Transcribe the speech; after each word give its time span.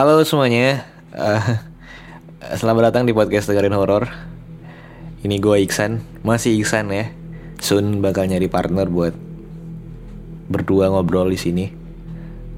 Halo 0.00 0.16
semuanya, 0.24 0.88
Eh, 1.12 1.44
selamat 2.56 2.88
datang 2.88 3.04
di 3.04 3.12
podcast 3.12 3.52
dengerin 3.52 3.76
horor. 3.76 4.08
Ini 5.20 5.36
gue 5.36 5.60
Iksan, 5.60 6.24
masih 6.24 6.56
Iksan 6.56 6.88
ya. 6.88 7.12
Soon 7.60 8.00
bakal 8.00 8.24
nyari 8.24 8.48
partner 8.48 8.88
buat 8.88 9.12
berdua 10.48 10.88
ngobrol 10.88 11.28
di 11.28 11.36
sini. 11.36 11.68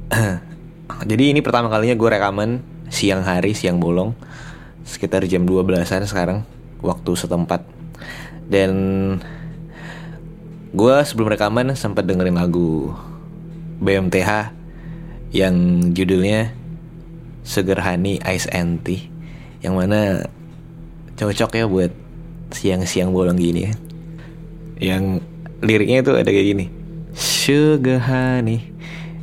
Jadi 1.11 1.35
ini 1.35 1.43
pertama 1.43 1.67
kalinya 1.67 1.99
gue 1.99 2.09
rekaman 2.15 2.63
siang 2.95 3.27
hari, 3.27 3.59
siang 3.59 3.83
bolong, 3.83 4.15
sekitar 4.87 5.27
jam 5.27 5.43
12-an 5.43 6.07
sekarang 6.07 6.47
waktu 6.79 7.11
setempat. 7.11 7.67
Dan 8.47 8.71
gue 10.71 10.95
sebelum 11.03 11.27
rekaman 11.27 11.75
sempat 11.75 12.07
dengerin 12.07 12.39
lagu 12.39 12.95
BMTH 13.83 14.55
yang 15.35 15.91
judulnya 15.91 16.62
Sugar 17.43 17.83
Honey 17.83 18.23
Ice 18.23 18.47
and 18.51 18.83
Tea 18.87 19.11
yang 19.63 19.79
mana 19.79 20.27
cocok 21.15 21.55
ya 21.55 21.67
buat 21.71 21.93
siang-siang 22.51 23.15
bolong 23.15 23.39
gini 23.39 23.71
ya. 23.71 23.75
Yang 24.83 25.23
liriknya 25.63 26.03
itu 26.03 26.13
ada 26.19 26.27
kayak 26.27 26.47
gini. 26.55 26.67
Sugar 27.15 28.01
honey 28.03 28.73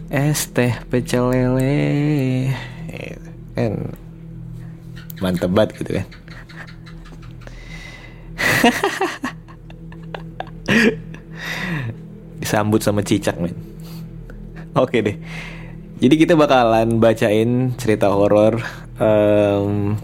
es 0.10 0.48
teh 0.50 0.74
pecel 0.88 1.30
lele. 1.30 2.56
Kan 3.54 3.92
mantep 5.20 5.52
banget 5.52 5.76
gitu 5.84 6.00
kan. 6.00 6.08
Disambut 12.40 12.80
sama 12.80 13.04
cicak 13.04 13.36
men. 13.36 13.52
Oke 14.80 15.04
deh. 15.04 15.20
Jadi 16.00 16.16
kita 16.16 16.40
bakalan 16.40 17.04
bacain 17.04 17.76
cerita 17.76 18.08
horor 18.08 18.64
em, 19.04 20.00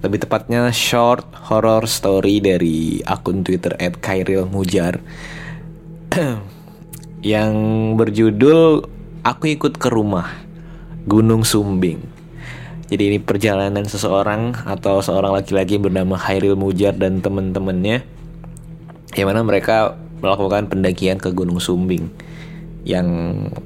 lebih 0.00 0.24
tepatnya 0.24 0.72
short 0.72 1.28
horror 1.44 1.84
story 1.84 2.40
dari 2.40 3.04
akun 3.04 3.44
Twitter 3.44 3.76
@kairilmujar 3.76 4.96
yang 7.36 7.52
berjudul 8.00 8.88
Aku 9.20 9.52
ikut 9.52 9.76
ke 9.76 9.92
rumah 9.92 10.32
Gunung 11.04 11.44
Sumbing. 11.44 12.00
Jadi 12.88 13.12
ini 13.12 13.18
perjalanan 13.20 13.84
seseorang 13.84 14.56
atau 14.64 15.04
seorang 15.04 15.36
laki-laki 15.36 15.76
bernama 15.76 16.16
Khairil 16.16 16.56
Mujar 16.56 16.96
dan 16.96 17.20
teman-temannya 17.20 18.00
yang 19.12 19.26
mana 19.28 19.44
mereka 19.44 20.00
melakukan 20.24 20.72
pendakian 20.72 21.20
ke 21.20 21.28
Gunung 21.36 21.60
Sumbing 21.60 22.08
yang 22.84 23.08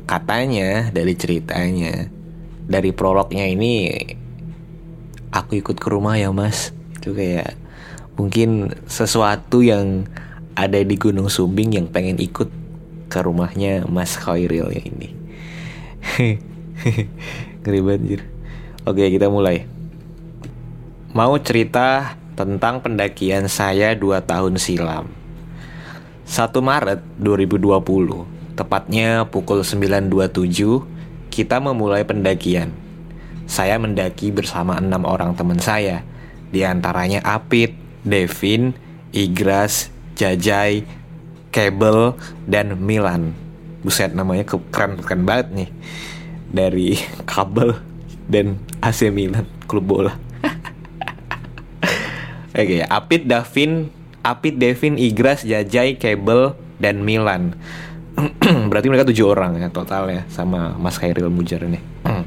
katanya 0.05 0.91
dari 0.91 1.15
ceritanya 1.15 2.11
dari 2.65 2.91
prolognya 2.91 3.45
ini 3.47 3.93
aku 5.35 5.61
ikut 5.61 5.77
ke 5.77 5.89
rumah 5.91 6.17
ya 6.17 6.33
mas. 6.33 6.73
Itu 6.97 7.13
kayak 7.13 7.59
mungkin 8.17 8.73
sesuatu 8.87 9.61
yang 9.61 10.07
ada 10.55 10.79
di 10.79 10.95
Gunung 10.95 11.27
Sumbing 11.27 11.75
yang 11.75 11.87
pengen 11.91 12.17
ikut 12.23 12.47
ke 13.11 13.19
rumahnya 13.21 13.85
Mas 13.91 14.15
Khairil 14.15 14.71
ini. 14.71 15.11
Ngeri 17.63 17.81
banget 17.83 18.01
anjir. 18.01 18.21
oke 18.87 19.05
kita 19.11 19.27
mulai. 19.29 19.67
Mau 21.15 21.35
cerita 21.39 22.19
tentang 22.35 22.83
pendakian 22.83 23.47
saya 23.47 23.95
2 23.95 24.19
tahun 24.27 24.59
silam. 24.59 25.07
1 26.27 26.51
Maret 26.59 27.01
2020, 27.23 28.34
tepatnya 28.55 29.27
pukul 29.27 29.67
9.27, 29.67 30.87
kita 31.31 31.59
memulai 31.59 32.07
pendakian. 32.07 32.71
Saya 33.45 33.77
mendaki 33.77 34.33
bersama 34.33 34.79
enam 34.79 35.05
orang 35.05 35.37
teman 35.37 35.61
saya, 35.61 36.07
di 36.49 36.65
antaranya 36.65 37.21
Apit, 37.27 37.75
Devin, 38.07 38.73
Igras, 39.11 39.91
Jajai, 40.15 40.87
Kabel, 41.51 42.15
dan 42.47 42.79
Milan. 42.79 43.35
Buset 43.85 44.17
namanya 44.17 44.49
ke- 44.49 44.65
keren-keren 44.73 45.29
banget 45.29 45.49
nih. 45.53 45.71
Dari 46.55 46.89
kabel 47.31 47.77
dan 48.31 48.63
AC 48.81 49.11
Milan, 49.11 49.45
klub 49.67 49.85
bola. 49.85 50.15
Oke, 52.55 52.87
Apit, 52.87 53.27
Davin, 53.27 53.91
Apit, 54.25 54.57
Devin, 54.57 54.97
Igras, 54.97 55.43
Jajai, 55.43 55.99
Kabel, 55.99 56.55
dan 56.79 57.03
Milan. 57.03 57.59
Berarti 58.71 58.87
mereka 58.87 59.09
tujuh 59.11 59.27
orang 59.27 59.59
ya 59.59 59.69
total 59.71 60.11
ya 60.11 60.23
sama 60.31 60.75
Mas 60.79 60.99
Khairil 60.99 61.31
Mujar 61.31 61.67
ini. 61.67 61.81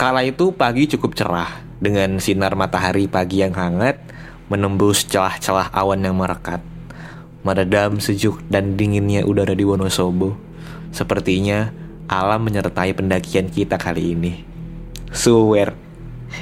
Kala 0.00 0.24
itu 0.24 0.50
pagi 0.50 0.88
cukup 0.88 1.12
cerah 1.14 1.60
dengan 1.78 2.18
sinar 2.18 2.56
matahari 2.56 3.06
pagi 3.06 3.44
yang 3.44 3.54
hangat 3.54 4.00
menembus 4.50 5.06
celah-celah 5.06 5.70
awan 5.70 6.02
yang 6.02 6.18
merekat. 6.18 6.60
Meredam 7.40 8.02
sejuk 8.02 8.42
dan 8.52 8.76
dinginnya 8.76 9.24
udara 9.24 9.56
di 9.56 9.64
Wonosobo. 9.64 10.36
Sepertinya 10.90 11.72
alam 12.10 12.42
menyertai 12.42 12.92
pendakian 12.92 13.48
kita 13.48 13.78
kali 13.78 14.18
ini. 14.18 14.42
Swear. 15.14 15.72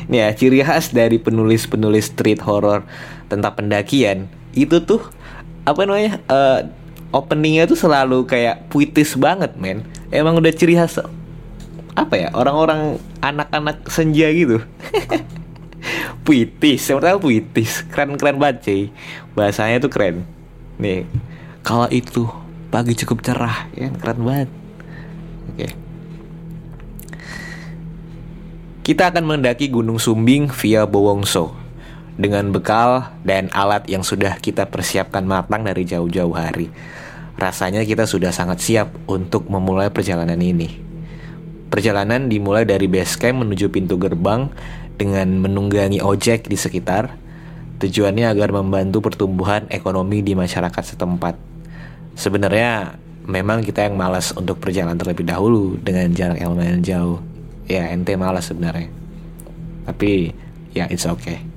Nih 0.09 0.25
ya, 0.25 0.29
ciri 0.33 0.61
khas 0.65 0.93
dari 0.93 1.21
penulis-penulis 1.21 2.13
street 2.13 2.41
horror 2.45 2.85
tentang 3.29 3.57
pendakian 3.57 4.29
itu 4.57 4.81
tuh 4.85 5.05
apa 5.69 5.85
namanya? 5.85 6.21
eh, 6.29 6.61
openingnya 7.13 7.65
tuh 7.65 7.79
selalu 7.79 8.29
kayak 8.29 8.69
puitis 8.69 9.17
banget, 9.17 9.57
men. 9.57 9.85
Emang 10.13 10.37
udah 10.37 10.53
ciri 10.53 10.77
khas 10.77 11.01
apa 11.99 12.15
ya? 12.15 12.29
Orang-orang 12.31 13.03
anak-anak 13.19 13.91
senja 13.91 14.31
gitu. 14.31 14.63
puitis, 16.27 16.85
yang 16.87 17.01
pertama 17.03 17.19
puitis, 17.19 17.83
keren-keren 17.91 18.37
banget, 18.39 18.57
cuy. 18.65 18.83
Bahasanya 19.35 19.83
tuh 19.83 19.91
keren. 19.91 20.29
Nih, 20.79 21.09
kalau 21.67 21.91
itu 21.91 22.29
pagi 22.69 22.95
cukup 22.95 23.25
cerah, 23.25 23.67
ya 23.75 23.91
keren 23.99 24.21
banget. 24.23 24.49
Oke. 25.51 25.69
Kita 28.87 29.13
akan 29.13 29.25
mendaki 29.29 29.69
Gunung 29.69 30.01
Sumbing 30.01 30.49
via 30.49 30.89
Bowongso 30.89 31.68
dengan 32.19 32.51
bekal 32.51 33.15
dan 33.23 33.47
alat 33.55 33.87
yang 33.87 34.03
sudah 34.03 34.43
kita 34.43 34.67
persiapkan 34.67 35.23
matang 35.23 35.63
dari 35.63 35.87
jauh-jauh 35.87 36.35
hari. 36.35 36.69
rasanya 37.39 37.87
kita 37.87 38.03
sudah 38.03 38.35
sangat 38.35 38.59
siap 38.59 38.91
untuk 39.07 39.47
memulai 39.47 39.95
perjalanan 39.95 40.43
ini. 40.43 40.75
Perjalanan 41.71 42.27
dimulai 42.27 42.67
dari 42.67 42.91
base 42.91 43.15
camp 43.15 43.47
menuju 43.47 43.71
pintu 43.71 43.95
gerbang 43.95 44.51
dengan 44.99 45.39
menunggangi 45.39 46.03
ojek 46.03 46.51
di 46.51 46.59
sekitar. 46.59 47.15
Tujuannya 47.79 48.27
agar 48.27 48.51
membantu 48.51 49.07
pertumbuhan 49.07 49.71
ekonomi 49.71 50.19
di 50.19 50.35
masyarakat 50.35 50.83
setempat. 50.83 51.39
Sebenarnya 52.19 52.99
memang 53.23 53.63
kita 53.63 53.87
yang 53.87 53.95
malas 53.95 54.35
untuk 54.35 54.59
perjalanan 54.59 54.99
terlebih 54.99 55.23
dahulu 55.23 55.79
dengan 55.79 56.11
jarak 56.11 56.43
yang 56.43 56.59
lumayan 56.59 56.83
jauh. 56.83 57.23
Ya 57.71 57.87
ente 57.95 58.19
malas 58.19 58.51
sebenarnya. 58.51 58.91
Tapi 59.87 60.35
ya 60.75 60.91
it's 60.91 61.07
okay. 61.07 61.48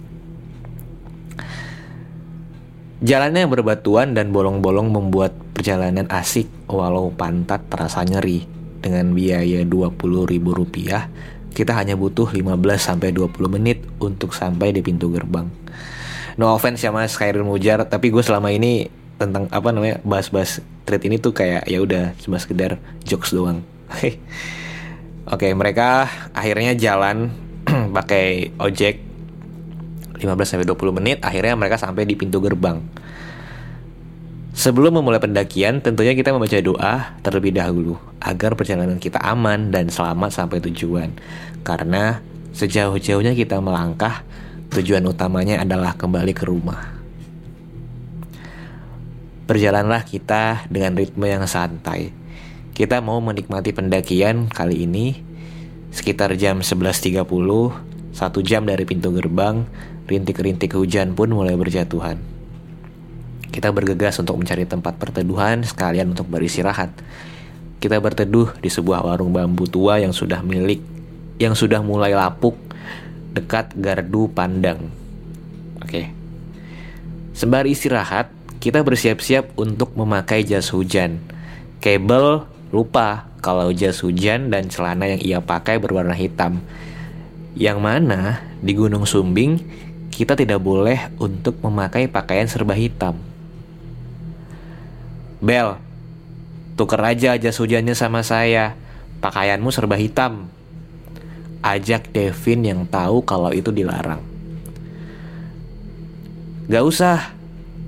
Jalannya 3.02 3.50
yang 3.50 3.54
berbatuan 3.58 4.14
dan 4.14 4.30
bolong-bolong 4.30 4.94
membuat 4.94 5.34
perjalanan 5.58 6.06
asik 6.14 6.46
walau 6.70 7.10
pantat 7.10 7.66
terasa 7.66 8.06
nyeri. 8.06 8.46
Dengan 8.78 9.18
biaya 9.18 9.66
Rp20.000, 9.66 10.38
kita 11.50 11.74
hanya 11.74 11.98
butuh 11.98 12.30
15-20 12.30 13.26
menit 13.50 13.82
untuk 13.98 14.38
sampai 14.38 14.70
di 14.70 14.86
pintu 14.86 15.10
gerbang. 15.10 15.50
No 16.38 16.54
offense 16.54 16.86
ya 16.86 16.94
mas 16.94 17.18
Khairul 17.18 17.42
Mujar, 17.42 17.90
tapi 17.90 18.14
gue 18.14 18.22
selama 18.22 18.54
ini 18.54 18.94
tentang 19.18 19.50
apa 19.50 19.74
namanya 19.74 19.98
bahas-bahas 20.06 20.62
trade 20.86 21.10
ini 21.10 21.18
tuh 21.18 21.34
kayak 21.34 21.66
ya 21.66 21.82
udah 21.82 22.14
cuma 22.22 22.38
sekedar 22.38 22.78
jokes 23.02 23.34
doang. 23.34 23.66
Oke, 25.34 25.50
mereka 25.58 26.06
akhirnya 26.38 26.78
jalan 26.78 27.34
pakai 27.98 28.54
ojek 28.62 29.11
15 30.22 30.62
20 30.64 30.98
menit 31.02 31.18
akhirnya 31.26 31.58
mereka 31.58 31.82
sampai 31.82 32.06
di 32.06 32.14
pintu 32.14 32.38
gerbang. 32.38 32.78
Sebelum 34.52 35.00
memulai 35.00 35.18
pendakian, 35.18 35.80
tentunya 35.80 36.12
kita 36.12 36.36
membaca 36.36 36.60
doa 36.60 37.16
terlebih 37.24 37.56
dahulu 37.56 37.96
agar 38.20 38.54
perjalanan 38.54 39.00
kita 39.00 39.18
aman 39.18 39.72
dan 39.72 39.88
selamat 39.88 40.30
sampai 40.30 40.60
tujuan. 40.70 41.16
Karena 41.64 42.20
sejauh-jauhnya 42.52 43.32
kita 43.32 43.64
melangkah, 43.64 44.28
tujuan 44.76 45.08
utamanya 45.08 45.64
adalah 45.64 45.96
kembali 45.96 46.36
ke 46.36 46.44
rumah. 46.44 46.84
Berjalanlah 49.48 50.04
kita 50.04 50.68
dengan 50.68 51.00
ritme 51.00 51.32
yang 51.32 51.48
santai. 51.48 52.12
Kita 52.76 53.00
mau 53.00 53.24
menikmati 53.24 53.72
pendakian 53.72 54.52
kali 54.52 54.84
ini 54.84 55.16
sekitar 55.96 56.36
jam 56.40 56.60
11.30, 56.60 57.24
satu 58.16 58.40
jam 58.44 58.64
dari 58.64 58.84
pintu 58.88 59.12
gerbang, 59.12 59.68
rintik-rintik 60.12 60.76
hujan 60.76 61.16
pun 61.16 61.32
mulai 61.32 61.56
berjatuhan. 61.56 62.20
Kita 63.52 63.72
bergegas 63.72 64.16
untuk 64.20 64.40
mencari 64.40 64.64
tempat 64.64 64.96
perteduhan 64.96 65.64
sekalian 65.64 66.16
untuk 66.16 66.28
beristirahat. 66.32 66.92
Kita 67.84 68.00
berteduh 68.00 68.56
di 68.64 68.72
sebuah 68.72 69.04
warung 69.04 69.36
bambu 69.36 69.68
tua 69.68 70.00
yang 70.00 70.16
sudah 70.16 70.40
milik, 70.40 70.80
yang 71.36 71.52
sudah 71.52 71.84
mulai 71.84 72.16
lapuk 72.16 72.56
dekat 73.36 73.76
gardu 73.76 74.32
pandang. 74.32 74.88
Oke. 75.84 76.12
Sembari 77.36 77.74
istirahat, 77.74 78.30
kita 78.62 78.86
bersiap-siap 78.86 79.58
untuk 79.58 79.98
memakai 79.98 80.46
jas 80.46 80.70
hujan. 80.70 81.18
Kabel 81.82 82.46
lupa 82.70 83.28
kalau 83.42 83.74
jas 83.74 84.00
hujan 84.06 84.54
dan 84.54 84.70
celana 84.70 85.18
yang 85.18 85.22
ia 85.26 85.40
pakai 85.42 85.82
berwarna 85.82 86.14
hitam. 86.14 86.62
Yang 87.58 87.78
mana 87.84 88.46
di 88.62 88.78
Gunung 88.78 89.04
Sumbing 89.04 89.60
kita 90.12 90.36
tidak 90.36 90.60
boleh 90.60 91.08
untuk 91.18 91.58
memakai 91.64 92.12
pakaian 92.12 92.46
serba 92.46 92.76
hitam. 92.76 93.16
Bel, 95.40 95.80
tuker 96.76 97.00
aja 97.02 97.40
jas 97.40 97.58
hujannya 97.58 97.96
sama 97.96 98.22
saya. 98.22 98.76
Pakaianmu 99.24 99.72
serba 99.72 99.96
hitam. 99.96 100.52
Ajak 101.64 102.12
Devin 102.12 102.62
yang 102.68 102.82
tahu 102.86 103.24
kalau 103.24 103.56
itu 103.56 103.72
dilarang. 103.72 104.20
Gak 106.68 106.84
usah, 106.84 107.32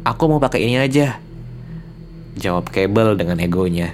aku 0.07 0.23
mau 0.31 0.39
pakai 0.39 0.63
ini 0.63 0.79
aja. 0.79 1.19
Jawab 2.39 2.71
Kabel 2.71 3.19
dengan 3.19 3.37
egonya. 3.43 3.93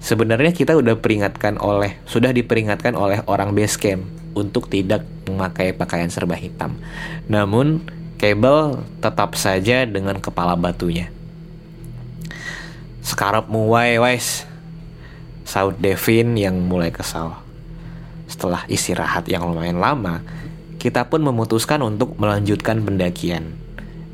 Sebenarnya 0.00 0.50
kita 0.54 0.74
udah 0.74 0.98
peringatkan 0.98 1.58
oleh, 1.58 1.98
sudah 2.06 2.30
diperingatkan 2.30 2.94
oleh 2.94 3.22
orang 3.26 3.54
base 3.54 3.78
camp 3.78 4.06
untuk 4.36 4.68
tidak 4.68 5.08
memakai 5.24 5.72
pakaian 5.72 6.12
serba 6.12 6.36
hitam. 6.36 6.76
Namun, 7.26 7.80
Kabel 8.20 8.84
tetap 9.00 9.36
saja 9.40 9.88
dengan 9.88 10.20
kepala 10.20 10.52
batunya. 10.56 11.08
Sekarapmu 13.00 13.72
wae 13.72 13.96
wes. 13.96 14.44
Saud 15.46 15.80
Devin 15.80 16.36
yang 16.36 16.58
mulai 16.60 16.92
kesal. 16.92 17.38
Setelah 18.26 18.66
istirahat 18.68 19.30
yang 19.30 19.46
lumayan 19.46 19.78
lama, 19.78 20.20
kita 20.76 21.06
pun 21.06 21.22
memutuskan 21.22 21.80
untuk 21.86 22.18
melanjutkan 22.18 22.82
pendakian. 22.82 23.54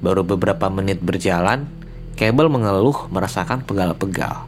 Baru 0.04 0.22
beberapa 0.22 0.68
menit 0.68 1.00
berjalan, 1.00 1.66
Kabel 2.14 2.52
mengeluh 2.52 3.08
merasakan 3.08 3.64
pegal-pegal. 3.64 4.44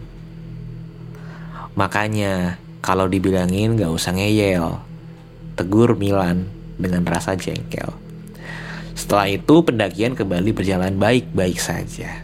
Makanya, 1.75 2.61
kalau 2.85 3.09
dibilangin 3.09 3.81
gak 3.81 3.91
usah 3.91 4.12
ngeyel. 4.12 4.79
Tegur 5.55 5.95
Milan 5.95 6.51
dengan 6.75 7.06
rasa 7.06 7.39
jengkel. 7.39 7.95
Setelah 8.95 9.31
itu 9.31 9.62
pendakian 9.62 10.19
kembali 10.19 10.51
berjalan 10.55 10.95
baik-baik 10.99 11.59
saja. 11.59 12.23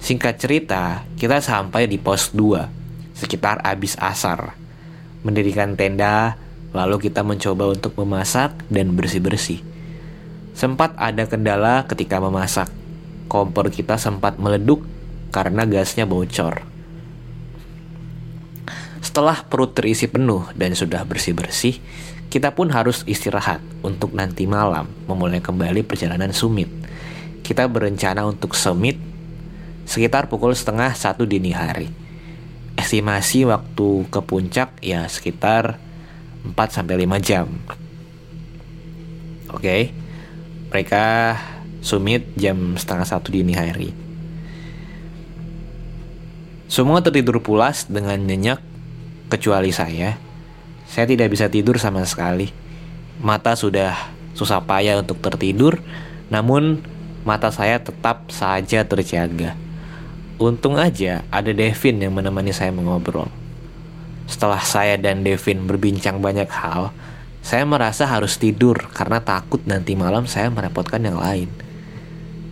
Singkat 0.00 0.34
cerita, 0.36 1.04
kita 1.16 1.40
sampai 1.40 1.88
di 1.88 1.96
pos 1.96 2.32
2, 2.36 3.16
sekitar 3.16 3.64
abis 3.64 3.96
asar. 3.96 4.52
Mendirikan 5.24 5.74
tenda, 5.74 6.36
lalu 6.76 7.08
kita 7.08 7.24
mencoba 7.24 7.72
untuk 7.72 7.96
memasak 7.96 8.52
dan 8.68 8.92
bersih-bersih. 8.92 9.64
Sempat 10.52 10.92
ada 11.00 11.24
kendala 11.24 11.84
ketika 11.88 12.20
memasak. 12.20 12.68
Kompor 13.28 13.72
kita 13.72 13.96
sempat 13.96 14.36
meleduk 14.36 14.84
karena 15.32 15.64
gasnya 15.68 16.08
bocor. 16.08 16.64
Setelah 19.04 19.44
perut 19.48 19.72
terisi 19.76 20.08
penuh 20.08 20.48
dan 20.56 20.72
sudah 20.72 21.04
bersih-bersih, 21.04 21.76
kita 22.36 22.52
pun 22.52 22.68
harus 22.68 23.00
istirahat 23.08 23.64
untuk 23.80 24.12
nanti 24.12 24.44
malam 24.44 24.84
memulai 25.08 25.40
kembali 25.40 25.80
perjalanan 25.88 26.36
summit. 26.36 26.68
Kita 27.40 27.64
berencana 27.64 28.28
untuk 28.28 28.52
summit 28.52 29.00
sekitar 29.88 30.28
pukul 30.28 30.52
setengah 30.52 30.92
satu 30.92 31.24
dini 31.24 31.56
hari. 31.56 31.88
Estimasi 32.76 33.48
waktu 33.48 34.04
ke 34.12 34.20
puncak 34.20 34.76
ya 34.84 35.08
sekitar 35.08 35.80
4-5 36.44 37.24
jam. 37.24 37.48
Oke, 39.48 39.56
okay. 39.56 39.82
mereka 40.68 41.04
summit 41.80 42.36
jam 42.36 42.76
setengah 42.76 43.08
satu 43.08 43.32
dini 43.32 43.56
hari. 43.56 43.96
Semua 46.68 47.00
tertidur 47.00 47.40
pulas 47.40 47.88
dengan 47.88 48.20
nyenyak 48.20 48.60
kecuali 49.32 49.72
saya. 49.72 50.25
Saya 50.96 51.12
tidak 51.12 51.28
bisa 51.28 51.52
tidur 51.52 51.76
sama 51.76 52.00
sekali. 52.08 52.48
Mata 53.20 53.52
sudah 53.52 53.92
susah 54.32 54.64
payah 54.64 54.96
untuk 54.96 55.20
tertidur, 55.20 55.76
namun 56.32 56.80
mata 57.20 57.52
saya 57.52 57.76
tetap 57.76 58.32
saja 58.32 58.80
terjaga. 58.80 59.52
Untung 60.40 60.80
aja 60.80 61.20
ada 61.28 61.52
Devin 61.52 62.00
yang 62.00 62.16
menemani 62.16 62.48
saya 62.56 62.72
mengobrol. 62.72 63.28
Setelah 64.24 64.64
saya 64.64 64.96
dan 64.96 65.20
Devin 65.20 65.68
berbincang 65.68 66.24
banyak 66.24 66.48
hal, 66.48 66.96
saya 67.44 67.68
merasa 67.68 68.08
harus 68.08 68.40
tidur 68.40 68.88
karena 68.96 69.20
takut 69.20 69.60
nanti 69.68 69.92
malam 69.92 70.24
saya 70.24 70.48
merepotkan 70.48 71.04
yang 71.04 71.20
lain. 71.20 71.52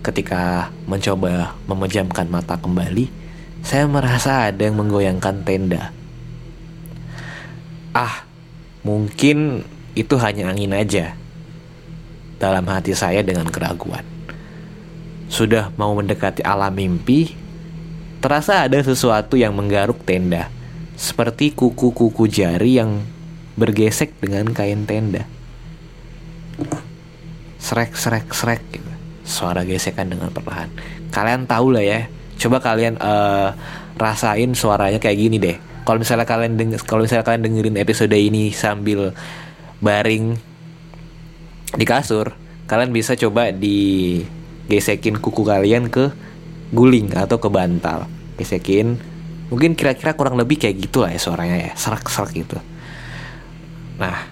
Ketika 0.05 0.69
mencoba 0.85 1.57
memejamkan 1.65 2.29
mata 2.29 2.61
kembali, 2.61 3.09
saya 3.65 3.89
merasa 3.89 4.53
ada 4.53 4.69
yang 4.69 4.77
menggoyangkan 4.77 5.49
tenda. 5.49 5.97
Ah, 7.97 8.34
mungkin 8.85 9.67
itu 9.99 10.15
hanya 10.21 10.53
angin 10.53 10.77
aja. 10.77 11.17
Dalam 12.39 12.69
hati 12.69 12.93
saya 12.93 13.25
dengan 13.25 13.49
keraguan. 13.49 14.05
Sudah 15.33 15.73
mau 15.81 15.97
mendekati 15.97 16.45
alam 16.45 16.77
mimpi, 16.77 17.33
Terasa 18.25 18.65
ada 18.65 18.81
sesuatu 18.81 19.37
yang 19.37 19.53
menggaruk 19.53 20.01
tenda, 20.01 20.49
seperti 20.97 21.53
kuku-kuku 21.53 22.25
jari 22.25 22.81
yang 22.81 23.05
bergesek 23.53 24.17
dengan 24.17 24.49
kain 24.57 24.89
tenda. 24.89 25.29
Srek, 27.61 27.93
srek, 27.93 28.33
srek 28.33 28.65
gitu. 28.73 28.89
Suara 29.29 29.61
gesekan 29.69 30.09
dengan 30.09 30.33
perlahan. 30.33 30.73
Kalian 31.13 31.45
tahu 31.45 31.77
lah 31.77 31.85
ya. 31.85 32.09
Coba 32.41 32.65
kalian 32.65 32.97
uh, 32.97 33.53
rasain 34.01 34.57
suaranya 34.57 34.97
kayak 34.97 35.21
gini 35.21 35.37
deh. 35.37 35.61
Kalau 35.85 36.01
misalnya 36.01 36.25
kalian 36.25 36.57
denger, 36.57 36.81
kalau 36.89 37.05
misalnya 37.05 37.29
kalian 37.29 37.45
dengerin 37.45 37.77
episode 37.77 38.17
ini 38.17 38.57
sambil 38.57 39.13
baring 39.85 40.41
di 41.77 41.85
kasur, 41.85 42.33
kalian 42.65 42.89
bisa 42.89 43.13
coba 43.21 43.53
digesekin 43.53 45.21
kuku 45.21 45.45
kalian 45.45 45.93
ke 45.93 46.09
guling 46.73 47.13
atau 47.13 47.37
ke 47.37 47.49
bantal. 47.53 48.09
gesekin 48.35 48.99
mungkin 49.47 49.79
kira-kira 49.79 50.19
kurang 50.19 50.35
lebih 50.35 50.59
kayak 50.59 50.91
gitu 50.91 51.07
lah 51.07 51.15
ya 51.15 51.21
suaranya 51.23 51.71
ya 51.71 51.73
serak-serak 51.79 52.35
gitu. 52.35 52.59
Nah 54.03 54.27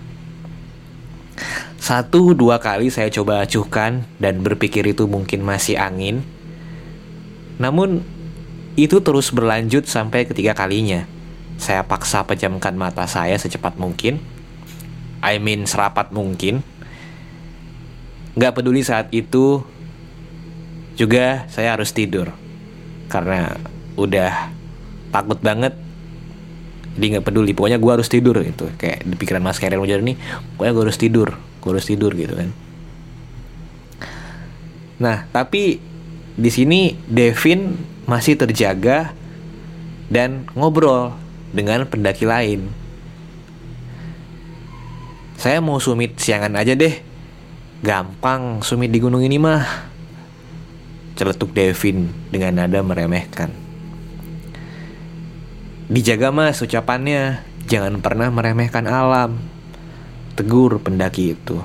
satu 1.79 2.35
dua 2.35 2.59
kali 2.59 2.91
saya 2.91 3.11
coba 3.15 3.47
acuhkan 3.47 4.07
dan 4.19 4.43
berpikir 4.43 4.83
itu 4.91 5.07
mungkin 5.07 5.47
masih 5.47 5.79
angin. 5.79 6.27
Namun 7.63 8.03
itu 8.75 8.99
terus 9.05 9.31
berlanjut 9.31 9.87
sampai 9.87 10.27
ketiga 10.27 10.51
kalinya 10.59 11.07
saya 11.63 11.87
paksa 11.87 12.27
pejamkan 12.27 12.75
mata 12.75 13.07
saya 13.07 13.39
secepat 13.39 13.79
mungkin. 13.79 14.19
I 15.23 15.39
mean 15.39 15.71
serapat 15.71 16.11
mungkin. 16.11 16.67
Gak 18.35 18.59
peduli 18.59 18.83
saat 18.83 19.07
itu 19.15 19.63
juga 20.99 21.47
saya 21.47 21.79
harus 21.79 21.95
tidur. 21.95 22.35
Karena 23.07 23.55
udah 23.95 24.51
takut 25.15 25.39
banget. 25.39 25.79
Jadi 26.99 27.07
nggak 27.17 27.25
peduli. 27.25 27.55
Pokoknya 27.55 27.79
gue 27.79 27.93
harus 27.95 28.11
tidur 28.11 28.37
itu 28.43 28.69
kayak 28.77 29.07
di 29.07 29.15
pikiran 29.17 29.41
mas 29.41 29.57
Karen 29.57 29.81
Wajar 29.81 30.03
ini 30.03 30.19
pokoknya 30.59 30.73
gue 30.75 30.85
harus 30.91 30.99
tidur. 30.99 31.29
Gue 31.63 31.71
harus 31.79 31.87
tidur 31.87 32.13
gitu 32.19 32.35
kan. 32.37 32.51
Nah 34.99 35.25
tapi 35.31 35.79
di 36.37 36.51
sini 36.51 36.99
Devin 37.07 37.79
masih 38.05 38.37
terjaga 38.37 39.15
dan 40.13 40.45
ngobrol 40.53 41.17
dengan 41.53 41.85
pendaki 41.87 42.27
lain 42.27 42.73
saya 45.39 45.61
mau 45.61 45.79
sumit 45.79 46.19
siangan 46.19 46.57
aja 46.59 46.73
deh 46.75 46.99
gampang 47.85 48.65
sumit 48.65 48.91
di 48.91 48.99
gunung 48.99 49.23
ini 49.23 49.37
mah 49.39 49.93
Celetuk 51.13 51.53
Devin 51.53 52.09
dengan 52.33 52.65
nada 52.65 52.81
meremehkan. 52.81 53.53
Dijaga 55.93 56.33
mas 56.33 56.65
ucapannya, 56.65 57.45
jangan 57.69 58.01
pernah 58.01 58.33
meremehkan 58.33 58.89
alam. 58.89 59.37
Tegur 60.33 60.81
pendaki 60.81 61.37
itu. 61.37 61.61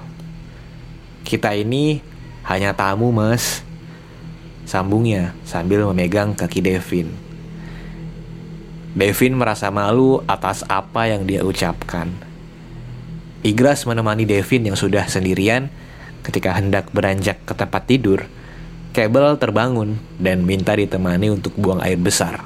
Kita 1.24 1.56
ini 1.56 2.04
hanya 2.44 2.76
tamu 2.76 3.16
mas. 3.16 3.64
Sambungnya 4.68 5.32
sambil 5.48 5.88
memegang 5.88 6.36
kaki 6.36 6.60
Devin. 6.60 7.08
Devin 8.98 9.38
merasa 9.38 9.70
malu 9.70 10.26
atas 10.26 10.66
apa 10.66 11.06
yang 11.06 11.30
dia 11.30 11.46
ucapkan. 11.46 12.10
Igras 13.46 13.86
menemani 13.86 14.26
Devin 14.26 14.66
yang 14.66 14.74
sudah 14.74 15.06
sendirian 15.06 15.70
ketika 16.26 16.58
hendak 16.58 16.90
beranjak 16.90 17.38
ke 17.46 17.54
tempat 17.54 17.86
tidur 17.86 18.26
Kabel 18.98 19.38
terbangun 19.38 20.02
dan 20.18 20.42
minta 20.42 20.74
ditemani 20.74 21.30
untuk 21.30 21.54
buang 21.54 21.86
air 21.86 22.02
besar. 22.02 22.42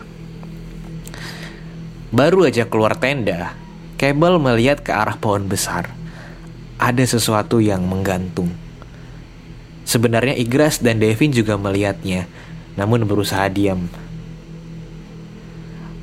Baru 2.11 2.43
aja 2.43 2.67
keluar 2.67 2.99
tenda, 2.99 3.55
Kabel 3.95 4.35
melihat 4.35 4.83
ke 4.83 4.91
arah 4.91 5.15
pohon 5.15 5.47
besar. 5.47 5.87
Ada 6.75 7.07
sesuatu 7.07 7.63
yang 7.63 7.87
menggantung. 7.87 8.51
Sebenarnya 9.87 10.35
Igras 10.35 10.83
dan 10.83 10.99
Devin 10.99 11.31
juga 11.31 11.55
melihatnya, 11.55 12.27
namun 12.75 13.07
berusaha 13.07 13.47
diam. 13.47 13.87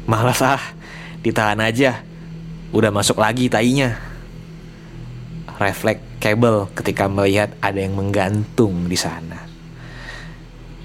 Malas 0.08 0.40
ah, 0.40 0.62
ditahan 1.20 1.60
aja. 1.60 2.00
Udah 2.72 2.88
masuk 2.88 3.20
lagi 3.20 3.52
tainya. 3.52 4.00
Refleks 5.60 6.08
kabel 6.16 6.64
ketika 6.72 7.06
melihat 7.12 7.52
ada 7.60 7.76
yang 7.76 7.92
menggantung 7.92 8.88
di 8.88 8.96
sana. 8.96 9.44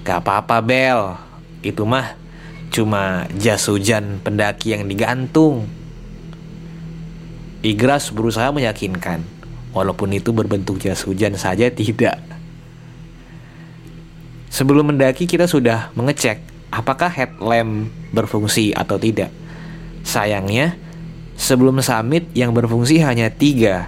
Gak 0.04 0.20
apa-apa 0.20 0.60
Bel, 0.60 1.00
itu 1.64 1.82
mah 1.88 2.20
cuma 2.68 3.24
jas 3.40 3.64
hujan 3.64 4.20
pendaki 4.20 4.76
yang 4.76 4.84
digantung. 4.84 5.64
Igras 7.64 8.12
berusaha 8.12 8.52
meyakinkan, 8.52 9.24
walaupun 9.72 10.12
itu 10.12 10.36
berbentuk 10.36 10.84
jas 10.84 11.08
hujan 11.08 11.40
saja 11.40 11.72
tidak. 11.72 12.20
Sebelum 14.52 14.92
mendaki 14.92 15.24
kita 15.24 15.48
sudah 15.48 15.88
mengecek 15.96 16.53
apakah 16.74 17.06
headlamp 17.06 17.86
berfungsi 18.10 18.74
atau 18.74 18.98
tidak. 18.98 19.30
Sayangnya, 20.02 20.74
sebelum 21.38 21.78
summit 21.78 22.26
yang 22.34 22.50
berfungsi 22.50 22.98
hanya 22.98 23.30
tiga 23.30 23.86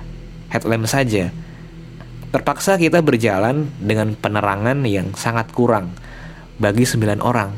headlamp 0.55 0.87
saja. 0.87 1.35
Terpaksa 2.31 2.79
kita 2.79 3.03
berjalan 3.03 3.67
dengan 3.83 4.15
penerangan 4.15 4.87
yang 4.87 5.11
sangat 5.19 5.51
kurang 5.51 5.91
bagi 6.63 6.87
sembilan 6.87 7.21
orang. 7.23 7.51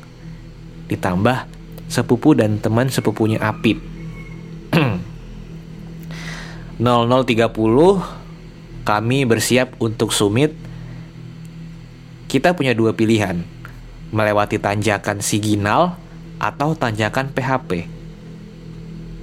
Ditambah 0.88 1.38
sepupu 1.88 2.32
dan 2.32 2.60
teman 2.62 2.88
sepupunya 2.88 3.36
Apip. 3.42 3.76
0030 6.78 7.42
kami 8.86 9.18
bersiap 9.26 9.74
untuk 9.82 10.14
summit. 10.14 10.54
Kita 12.28 12.54
punya 12.54 12.76
dua 12.76 12.92
pilihan. 12.92 13.57
Melewati 14.08 14.56
tanjakan 14.56 15.20
Siginal 15.20 16.00
atau 16.40 16.72
tanjakan 16.72 17.34
PHP. 17.34 17.84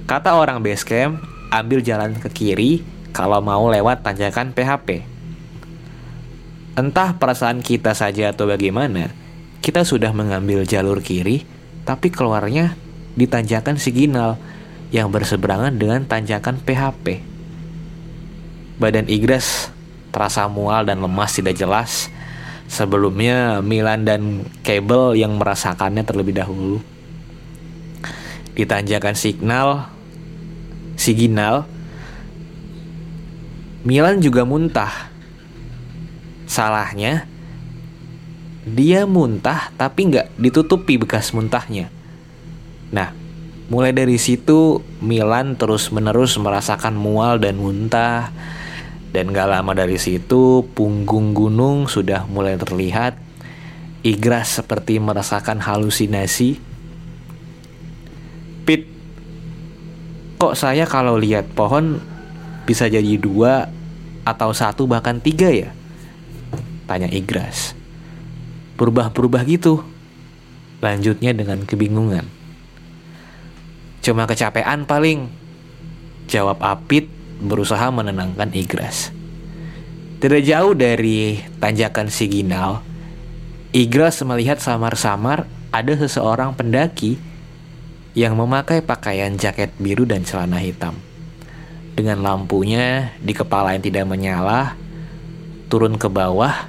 Kata 0.06 0.38
orang 0.38 0.62
base 0.62 0.86
camp, 0.86 1.18
ambil 1.50 1.82
jalan 1.82 2.14
ke 2.14 2.28
kiri 2.30 2.86
kalau 3.10 3.42
mau 3.42 3.66
lewat 3.66 4.06
tanjakan 4.06 4.54
PHP. 4.54 5.02
Entah 6.76 7.16
perasaan 7.16 7.64
kita 7.64 7.96
saja 7.96 8.36
atau 8.36 8.46
bagaimana, 8.46 9.10
kita 9.64 9.82
sudah 9.82 10.12
mengambil 10.12 10.62
jalur 10.68 11.00
kiri, 11.00 11.42
tapi 11.88 12.12
keluarnya 12.12 12.76
di 13.16 13.24
tanjakan 13.24 13.80
Siginal 13.80 14.36
yang 14.92 15.10
berseberangan 15.10 15.74
dengan 15.74 16.04
tanjakan 16.04 16.60
PHP. 16.62 17.24
Badan 18.76 19.08
Igras 19.08 19.72
terasa 20.12 20.46
mual 20.46 20.84
dan 20.84 21.00
lemas 21.00 21.32
tidak 21.32 21.56
jelas. 21.56 22.12
Sebelumnya 22.66 23.62
Milan 23.62 24.02
dan 24.02 24.42
Cable 24.66 25.14
yang 25.14 25.38
merasakannya 25.38 26.02
terlebih 26.02 26.34
dahulu. 26.34 26.82
Di 28.56 28.66
tanjakan 28.66 29.14
Signal, 29.14 29.86
Siginal, 30.98 31.68
Milan 33.86 34.18
juga 34.18 34.42
muntah. 34.42 35.14
Salahnya, 36.46 37.26
dia 38.66 39.06
muntah 39.06 39.70
tapi 39.78 40.10
nggak 40.10 40.34
ditutupi 40.34 40.98
bekas 40.98 41.30
muntahnya. 41.30 41.86
Nah, 42.90 43.14
mulai 43.70 43.94
dari 43.94 44.18
situ 44.18 44.82
Milan 44.98 45.54
terus-menerus 45.54 46.34
merasakan 46.38 46.98
mual 46.98 47.38
dan 47.38 47.62
muntah. 47.62 48.34
Dan 49.16 49.32
gak 49.32 49.48
lama 49.48 49.72
dari 49.72 49.96
situ 49.96 50.60
punggung 50.76 51.32
gunung 51.32 51.88
sudah 51.88 52.28
mulai 52.28 52.60
terlihat. 52.60 53.16
Igras 54.04 54.60
seperti 54.60 55.00
merasakan 55.00 55.56
halusinasi. 55.64 56.60
Pit, 58.68 58.84
kok 60.36 60.52
saya 60.52 60.84
kalau 60.84 61.16
lihat 61.16 61.48
pohon 61.56 61.96
bisa 62.68 62.92
jadi 62.92 63.16
dua 63.16 63.72
atau 64.28 64.52
satu 64.52 64.84
bahkan 64.84 65.16
tiga 65.16 65.48
ya? 65.48 65.72
Tanya 66.84 67.08
Igras 67.08 67.72
berubah-berubah 68.76 69.48
gitu. 69.48 69.80
Lanjutnya 70.84 71.32
dengan 71.32 71.64
kebingungan. 71.64 72.28
Cuma 74.04 74.28
kecapean 74.28 74.84
paling. 74.84 75.32
Jawab 76.28 76.60
Apit 76.60 77.15
berusaha 77.40 77.88
menenangkan 77.92 78.52
Igras. 78.52 79.12
Tidak 80.16 80.42
jauh 80.42 80.72
dari 80.72 81.44
tanjakan 81.60 82.08
Siginal, 82.08 82.80
Igras 83.76 84.24
melihat 84.24 84.56
samar-samar 84.56 85.44
ada 85.68 85.92
seseorang 85.92 86.56
pendaki 86.56 87.20
yang 88.16 88.32
memakai 88.32 88.80
pakaian 88.80 89.36
jaket 89.36 89.76
biru 89.76 90.08
dan 90.08 90.24
celana 90.24 90.56
hitam. 90.56 90.96
Dengan 91.92 92.24
lampunya 92.24 93.12
di 93.20 93.36
kepala 93.36 93.76
yang 93.76 93.84
tidak 93.84 94.08
menyala, 94.08 94.72
turun 95.68 96.00
ke 96.00 96.08
bawah 96.08 96.64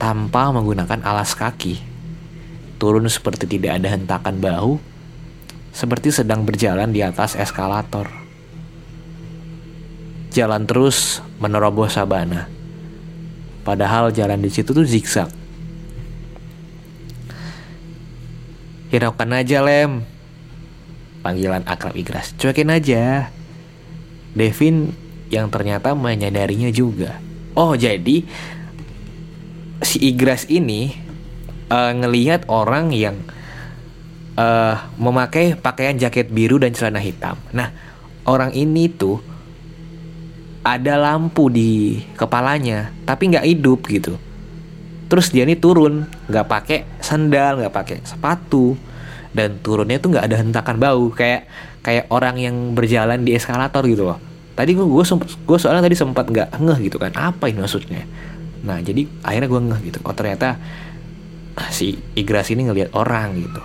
tanpa 0.00 0.52
menggunakan 0.56 1.04
alas 1.04 1.36
kaki. 1.36 1.80
Turun 2.80 3.08
seperti 3.08 3.44
tidak 3.44 3.80
ada 3.80 3.92
hentakan 3.92 4.40
bahu, 4.40 4.80
seperti 5.76 6.12
sedang 6.12 6.48
berjalan 6.48 6.92
di 6.92 7.04
atas 7.04 7.36
eskalator. 7.36 8.25
Jalan 10.36 10.68
terus 10.68 11.24
menerobos 11.40 11.96
sabana. 11.96 12.44
Padahal 13.64 14.12
jalan 14.12 14.44
di 14.44 14.52
situ 14.52 14.76
tuh 14.76 14.84
zigzag. 14.84 15.32
Hiraukan 18.92 19.32
aja 19.32 19.64
lem. 19.64 20.04
Panggilan 21.24 21.64
akrab 21.64 21.96
Igras. 21.96 22.36
Cuekin 22.36 22.68
aja. 22.68 23.32
Devin 24.36 24.92
yang 25.32 25.48
ternyata 25.48 25.96
menyadarinya 25.96 26.68
juga. 26.68 27.16
Oh 27.56 27.72
jadi 27.72 28.20
si 29.80 29.96
Igras 30.04 30.44
ini 30.52 30.92
uh, 31.72 31.96
ngelihat 31.96 32.44
orang 32.52 32.92
yang 32.92 33.16
eh, 34.36 34.76
memakai 35.00 35.56
pakaian 35.56 35.96
jaket 35.96 36.28
biru 36.28 36.60
dan 36.60 36.76
celana 36.76 37.00
hitam. 37.00 37.40
Nah, 37.56 37.72
orang 38.28 38.52
ini 38.52 38.92
tuh 38.92 39.35
ada 40.66 40.98
lampu 40.98 41.46
di 41.46 42.02
kepalanya, 42.18 42.90
tapi 43.06 43.30
nggak 43.30 43.46
hidup 43.46 43.86
gitu. 43.86 44.18
Terus 45.06 45.30
dia 45.30 45.46
ini 45.46 45.54
turun, 45.54 46.02
nggak 46.26 46.46
pakai 46.50 46.78
sandal, 46.98 47.62
nggak 47.62 47.70
pakai 47.70 47.96
sepatu, 48.02 48.74
dan 49.30 49.62
turunnya 49.62 50.02
tuh 50.02 50.10
nggak 50.10 50.26
ada 50.26 50.42
hentakan 50.42 50.82
bau, 50.82 51.06
kayak 51.14 51.46
kayak 51.86 52.10
orang 52.10 52.42
yang 52.42 52.74
berjalan 52.74 53.22
di 53.22 53.38
eskalator 53.38 53.86
gitu 53.86 54.10
loh. 54.10 54.18
Tadi 54.58 54.74
gue 54.74 54.82
gue 54.82 55.04
gue 55.46 55.58
soalnya 55.62 55.86
tadi 55.86 55.94
sempat 55.94 56.26
nggak 56.26 56.58
ngeh 56.58 56.78
gitu 56.90 56.98
kan, 56.98 57.14
apa 57.14 57.46
ini 57.46 57.62
maksudnya? 57.62 58.02
Nah 58.66 58.82
jadi 58.82 59.06
akhirnya 59.22 59.46
gue 59.46 59.60
ngeh 59.70 59.80
gitu. 59.94 59.98
Oh 60.02 60.10
ternyata 60.18 60.58
si 61.70 61.94
Igras 62.18 62.50
ini 62.50 62.66
ngelihat 62.66 62.90
orang 62.98 63.38
gitu. 63.38 63.62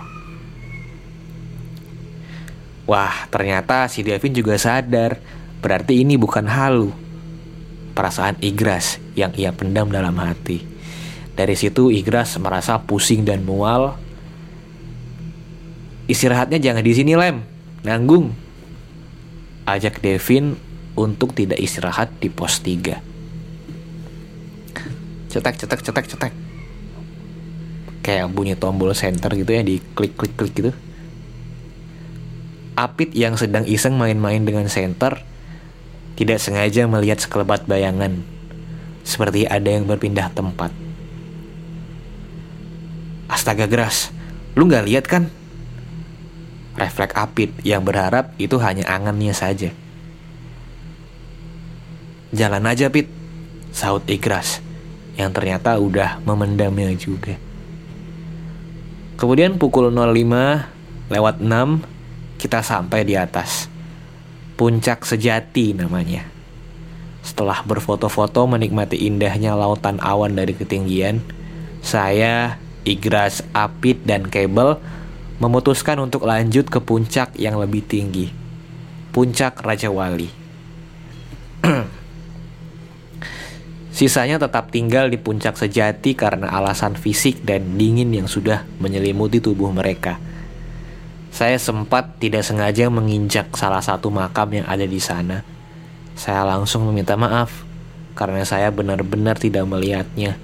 Wah, 2.86 3.26
ternyata 3.30 3.90
si 3.90 4.06
Devin 4.06 4.30
juga 4.34 4.54
sadar. 4.54 5.41
Berarti 5.62 6.02
ini 6.02 6.18
bukan 6.18 6.50
halu. 6.50 6.90
Perasaan 7.94 8.42
Igras 8.42 8.98
yang 9.14 9.30
ia 9.38 9.54
pendam 9.54 9.86
dalam 9.86 10.18
hati. 10.18 10.66
Dari 11.38 11.54
situ 11.54 11.94
Igras 11.94 12.34
merasa 12.42 12.82
pusing 12.82 13.22
dan 13.22 13.46
mual. 13.46 13.94
Istirahatnya 16.10 16.58
jangan 16.58 16.82
di 16.82 16.92
sini, 16.92 17.14
Lem. 17.14 17.46
Nanggung. 17.86 18.34
Ajak 19.62 20.02
Devin 20.02 20.58
untuk 20.98 21.32
tidak 21.32 21.62
istirahat 21.62 22.10
di 22.18 22.26
pos 22.26 22.58
3. 22.58 22.98
Cetek, 25.30 25.56
cetek, 25.62 25.80
cetek, 25.80 26.06
cetek. 26.10 26.34
Kayak 28.02 28.34
bunyi 28.34 28.58
tombol 28.58 28.92
center 28.98 29.30
gitu 29.38 29.52
ya, 29.54 29.62
di 29.62 29.78
klik-klik-klik 29.94 30.52
gitu. 30.52 30.72
Apit 32.74 33.14
yang 33.14 33.38
sedang 33.38 33.62
iseng 33.62 33.94
main-main 33.94 34.42
dengan 34.42 34.66
senter 34.66 35.31
tidak 36.16 36.38
sengaja 36.38 36.84
melihat 36.84 37.18
sekelebat 37.20 37.64
bayangan, 37.64 38.20
seperti 39.02 39.48
ada 39.48 39.68
yang 39.68 39.88
berpindah 39.88 40.28
tempat. 40.32 40.70
Astaga 43.32 43.64
Gras, 43.64 44.12
lu 44.52 44.68
nggak 44.68 44.86
lihat 44.86 45.04
kan? 45.08 45.32
Refleks 46.76 47.16
Apit 47.16 47.52
yang 47.64 47.84
berharap 47.84 48.32
itu 48.36 48.56
hanya 48.60 48.84
angannya 48.88 49.32
saja. 49.32 49.72
Jalan 52.32 52.64
aja 52.64 52.88
Pit, 52.88 53.08
saut 53.72 54.04
Igras 54.08 54.64
yang 55.16 55.32
ternyata 55.32 55.76
udah 55.76 56.20
memendamnya 56.24 56.92
juga. 56.96 57.36
Kemudian 59.20 59.60
pukul 59.60 59.92
05 59.92 61.12
lewat 61.12 61.36
6 61.40 62.40
kita 62.40 62.60
sampai 62.64 63.04
di 63.04 63.14
atas. 63.16 63.71
Puncak 64.62 65.02
sejati 65.02 65.74
namanya. 65.74 66.22
Setelah 67.26 67.66
berfoto-foto 67.66 68.46
menikmati 68.46 68.94
indahnya 68.94 69.58
lautan 69.58 69.98
awan 69.98 70.38
dari 70.38 70.54
ketinggian, 70.54 71.18
saya, 71.82 72.62
Igras, 72.86 73.42
Apit, 73.50 74.06
dan 74.06 74.30
Kabel 74.30 74.78
memutuskan 75.42 75.98
untuk 75.98 76.30
lanjut 76.30 76.70
ke 76.70 76.78
puncak 76.78 77.34
yang 77.42 77.58
lebih 77.58 77.82
tinggi. 77.82 78.30
Puncak 79.10 79.66
Raja 79.66 79.90
Wali. 79.90 80.30
Sisanya 83.98 84.38
tetap 84.38 84.70
tinggal 84.70 85.10
di 85.10 85.18
puncak 85.18 85.58
sejati 85.58 86.14
karena 86.14 86.46
alasan 86.54 86.94
fisik 86.94 87.42
dan 87.42 87.74
dingin 87.74 88.14
yang 88.14 88.30
sudah 88.30 88.62
menyelimuti 88.78 89.42
tubuh 89.42 89.74
mereka 89.74 90.22
saya 91.32 91.56
sempat 91.56 92.20
tidak 92.20 92.44
sengaja 92.44 92.92
menginjak 92.92 93.48
salah 93.56 93.80
satu 93.80 94.12
makam 94.12 94.52
yang 94.52 94.68
ada 94.68 94.84
di 94.84 95.00
sana. 95.00 95.40
Saya 96.12 96.44
langsung 96.44 96.84
meminta 96.84 97.16
maaf 97.16 97.64
karena 98.12 98.44
saya 98.44 98.68
benar-benar 98.68 99.40
tidak 99.40 99.64
melihatnya. 99.64 100.36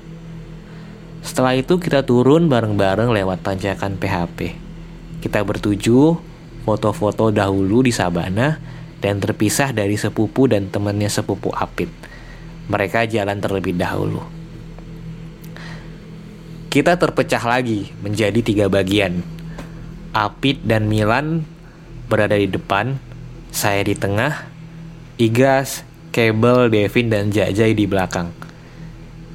Setelah 1.21 1.61
itu 1.61 1.77
kita 1.77 2.09
turun 2.09 2.49
bareng-bareng 2.49 3.13
lewat 3.13 3.45
tanjakan 3.45 4.01
PHP. 4.01 4.57
Kita 5.21 5.45
bertuju 5.45 6.17
foto-foto 6.65 7.29
dahulu 7.29 7.85
di 7.85 7.93
sabana 7.93 8.57
dan 9.05 9.21
terpisah 9.21 9.77
dari 9.77 10.01
sepupu 10.01 10.49
dan 10.49 10.73
temannya 10.73 11.13
sepupu 11.13 11.53
Apit. 11.53 11.93
Mereka 12.73 13.05
jalan 13.13 13.37
terlebih 13.45 13.77
dahulu. 13.77 14.25
Kita 16.73 16.97
terpecah 16.97 17.45
lagi 17.45 17.93
menjadi 18.01 18.41
tiga 18.41 18.73
bagian, 18.73 19.21
Apit 20.17 20.65
dan 20.65 20.89
Milan 20.89 21.45
berada 22.09 22.35
di 22.35 22.49
depan, 22.49 22.97
saya 23.53 23.85
di 23.85 23.93
tengah, 23.93 24.49
Igas, 25.21 25.85
Kabel, 26.11 26.73
Devin, 26.73 27.13
dan 27.13 27.29
Jajai 27.29 27.77
di 27.77 27.85
belakang. 27.85 28.33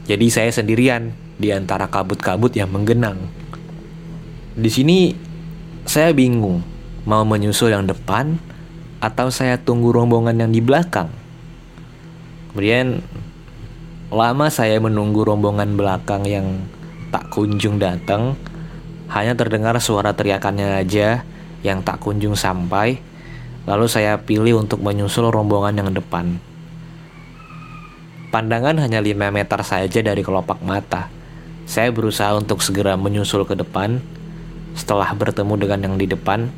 Jadi 0.10 0.28
saya 0.28 0.50
sendirian 0.52 1.14
di 1.38 1.54
antara 1.54 1.88
kabut-kabut 1.88 2.52
yang 2.58 2.74
menggenang. 2.74 3.30
Di 4.54 4.70
sini 4.70 5.14
saya 5.86 6.12
bingung 6.12 6.62
mau 7.04 7.24
menyusul 7.24 7.72
yang 7.72 7.88
depan 7.88 8.38
atau 9.04 9.28
saya 9.28 9.60
tunggu 9.60 9.92
rombongan 9.92 10.40
yang 10.40 10.52
di 10.52 10.62
belakang. 10.64 11.12
Kemudian 12.52 13.04
lama 14.14 14.48
saya 14.48 14.78
menunggu 14.78 15.26
rombongan 15.26 15.76
belakang 15.76 16.24
yang 16.24 16.48
tak 17.10 17.28
kunjung 17.34 17.82
datang 17.82 18.38
hanya 19.14 19.38
terdengar 19.38 19.78
suara 19.78 20.18
teriakannya 20.18 20.82
aja 20.82 21.22
yang 21.62 21.86
tak 21.86 22.02
kunjung 22.02 22.34
sampai. 22.34 22.98
Lalu 23.70 23.86
saya 23.88 24.20
pilih 24.20 24.60
untuk 24.60 24.82
menyusul 24.82 25.30
rombongan 25.30 25.80
yang 25.80 25.90
depan. 25.94 26.42
Pandangan 28.34 28.82
hanya 28.82 29.00
5 29.00 29.14
meter 29.30 29.60
saja 29.62 30.00
dari 30.02 30.26
kelopak 30.26 30.60
mata. 30.66 31.08
Saya 31.70 31.94
berusaha 31.94 32.34
untuk 32.36 32.60
segera 32.66 32.98
menyusul 32.98 33.46
ke 33.46 33.54
depan. 33.54 34.02
Setelah 34.74 35.14
bertemu 35.14 35.54
dengan 35.62 35.80
yang 35.86 35.96
di 36.02 36.10
depan, 36.10 36.50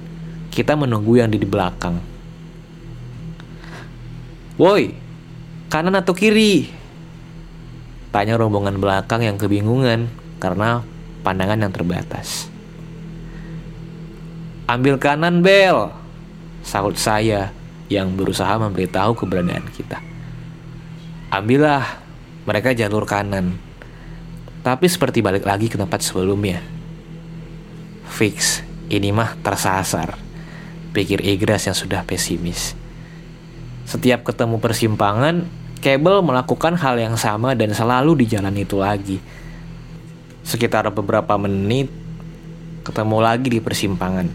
kita 0.50 0.80
menunggu 0.80 1.20
yang 1.20 1.28
di 1.28 1.44
belakang. 1.44 2.00
Woi, 4.56 4.96
kanan 5.68 6.00
atau 6.00 6.16
kiri? 6.16 6.72
Tanya 8.16 8.40
rombongan 8.40 8.80
belakang 8.80 9.28
yang 9.28 9.36
kebingungan 9.36 10.08
karena 10.40 10.80
pandangan 11.26 11.58
yang 11.58 11.74
terbatas. 11.74 12.54
Ambil 14.70 15.02
kanan 15.02 15.42
Bel, 15.42 15.90
sahut 16.62 16.94
saya 16.94 17.50
yang 17.90 18.14
berusaha 18.14 18.54
memberitahu 18.62 19.18
keberadaan 19.18 19.66
kita. 19.74 19.98
Ambillah, 21.34 22.02
mereka 22.46 22.78
jalur 22.78 23.10
kanan. 23.10 23.58
Tapi 24.62 24.86
seperti 24.86 25.22
balik 25.26 25.46
lagi 25.46 25.70
ke 25.70 25.78
tempat 25.78 26.02
sebelumnya. 26.02 26.62
Fix, 28.10 28.62
ini 28.90 29.10
mah 29.10 29.38
tersasar. 29.42 30.18
Pikir 30.94 31.22
Igras 31.22 31.70
yang 31.70 31.78
sudah 31.78 32.02
pesimis. 32.06 32.78
Setiap 33.86 34.26
ketemu 34.26 34.58
persimpangan, 34.58 35.46
Kabel 35.78 36.26
melakukan 36.26 36.74
hal 36.82 36.98
yang 36.98 37.14
sama 37.14 37.54
dan 37.54 37.70
selalu 37.70 38.26
di 38.26 38.26
jalan 38.26 38.58
itu 38.58 38.82
lagi 38.82 39.22
sekitar 40.46 40.88
beberapa 40.94 41.36
menit 41.42 41.90
ketemu 42.86 43.18
lagi 43.20 43.50
di 43.50 43.60
persimpangan 43.60 44.30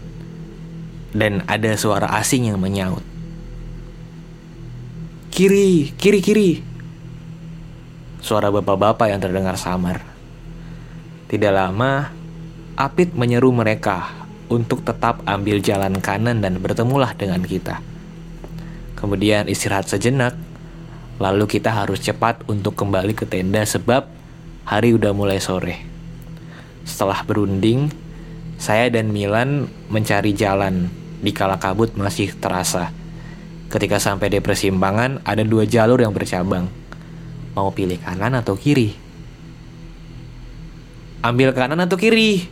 dan 1.15 1.41
ada 1.47 1.71
suara 1.79 2.11
asing 2.19 2.51
yang 2.51 2.59
menyaut 2.59 3.03
kiri 5.31 5.95
kiri 5.95 6.19
kiri 6.19 6.51
suara 8.19 8.51
bapak-bapak 8.51 9.09
yang 9.09 9.23
terdengar 9.23 9.55
samar 9.55 10.03
tidak 11.31 11.55
lama 11.55 12.21
Apit 12.81 13.11
menyeru 13.13 13.51
mereka 13.51 14.09
untuk 14.47 14.81
tetap 14.81 15.21
ambil 15.27 15.59
jalan 15.59 16.01
kanan 16.01 16.39
dan 16.39 16.57
bertemulah 16.57 17.13
dengan 17.13 17.43
kita. 17.43 17.83
Kemudian 18.95 19.45
istirahat 19.51 19.91
sejenak, 19.91 20.33
lalu 21.19 21.45
kita 21.51 21.69
harus 21.69 21.99
cepat 21.99 22.41
untuk 22.47 22.73
kembali 22.73 23.13
ke 23.13 23.27
tenda 23.27 23.61
sebab 23.67 24.07
hari 24.65 24.95
udah 24.95 25.11
mulai 25.11 25.37
sore. 25.37 25.90
Setelah 26.83 27.21
berunding, 27.25 27.89
saya 28.61 28.93
dan 28.93 29.09
Milan 29.09 29.69
mencari 29.89 30.37
jalan 30.37 30.89
di 31.21 31.33
kala 31.33 31.61
kabut 31.61 31.93
masih 31.97 32.33
terasa. 32.37 32.93
Ketika 33.71 34.01
sampai 34.01 34.27
di 34.27 34.43
persimpangan, 34.43 35.23
ada 35.23 35.41
dua 35.47 35.63
jalur 35.63 36.01
yang 36.01 36.11
bercabang. 36.11 36.67
Mau 37.55 37.69
pilih 37.71 37.97
kanan 38.01 38.35
atau 38.35 38.57
kiri? 38.59 38.93
Ambil 41.21 41.53
kanan 41.53 41.79
atau 41.79 41.95
kiri? 41.95 42.49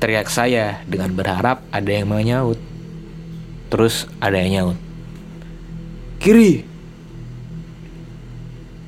Teriak 0.00 0.32
saya 0.32 0.80
dengan 0.88 1.12
berharap 1.12 1.62
ada 1.70 1.90
yang 1.92 2.08
menyaut. 2.08 2.58
Terus 3.68 4.08
ada 4.18 4.40
yang 4.40 4.50
nyaut. 4.50 4.78
Kiri! 6.18 6.64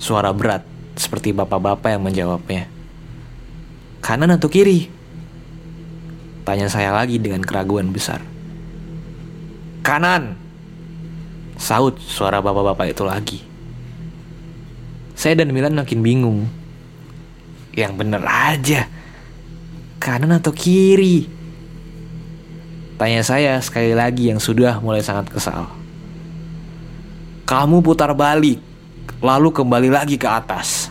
Suara 0.00 0.32
berat, 0.32 0.64
seperti 0.96 1.36
bapak-bapak 1.36 1.92
yang 1.92 2.02
menjawabnya. 2.02 2.79
Kanan 4.00 4.32
atau 4.32 4.48
kiri? 4.48 4.88
Tanya 6.44 6.66
saya 6.72 6.90
lagi 6.90 7.20
dengan 7.20 7.44
keraguan 7.44 7.92
besar. 7.92 8.24
Kanan! 9.84 10.36
Saut 11.60 12.00
suara 12.00 12.40
bapak-bapak 12.40 12.96
itu 12.96 13.04
lagi. 13.04 13.38
Saya 15.12 15.44
dan 15.44 15.52
Milan 15.52 15.76
makin 15.76 16.00
bingung. 16.00 16.48
Yang 17.76 17.92
bener 18.00 18.24
aja. 18.24 18.88
Kanan 20.00 20.40
atau 20.40 20.50
kiri? 20.50 21.28
Tanya 23.00 23.24
saya 23.24 23.56
sekali 23.64 23.96
lagi 23.96 24.28
yang 24.28 24.36
sudah 24.36 24.76
mulai 24.84 25.00
sangat 25.00 25.32
kesal. 25.32 25.68
Kamu 27.48 27.80
putar 27.80 28.12
balik, 28.12 28.60
lalu 29.24 29.48
kembali 29.48 29.88
lagi 29.88 30.20
ke 30.20 30.28
atas. 30.28 30.89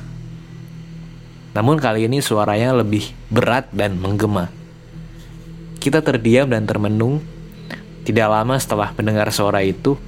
Namun 1.60 1.76
kali 1.76 2.08
ini 2.08 2.24
suaranya 2.24 2.72
lebih 2.72 3.12
berat 3.28 3.68
dan 3.76 4.00
menggema. 4.00 4.48
Kita 5.84 6.00
terdiam 6.00 6.48
dan 6.48 6.64
termenung. 6.64 7.20
Tidak 8.08 8.32
lama 8.32 8.56
setelah 8.56 8.96
mendengar 8.96 9.28
suara 9.36 9.60
itu, 9.60 10.00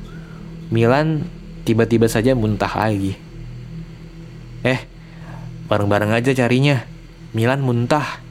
Milan 0.71 1.27
tiba-tiba 1.67 2.07
saja 2.07 2.31
muntah 2.39 2.71
lagi. 2.71 3.19
Eh, 4.63 4.79
bareng-bareng 5.67 6.15
aja 6.15 6.31
carinya. 6.31 6.87
Milan 7.35 7.59
muntah. 7.59 8.23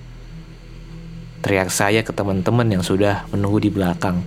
Teriak 1.45 1.69
saya 1.69 2.01
ke 2.01 2.17
teman-teman 2.17 2.73
yang 2.73 2.81
sudah 2.81 3.29
menunggu 3.37 3.61
di 3.61 3.69
belakang. 3.69 4.25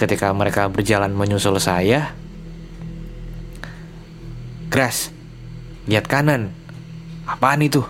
Ketika 0.00 0.32
mereka 0.32 0.72
berjalan 0.72 1.12
menyusul 1.12 1.60
saya, 1.60 2.16
Gras, 4.72 5.12
lihat 5.84 6.08
kanan. 6.08 6.63
Apaan 7.24 7.64
itu? 7.64 7.80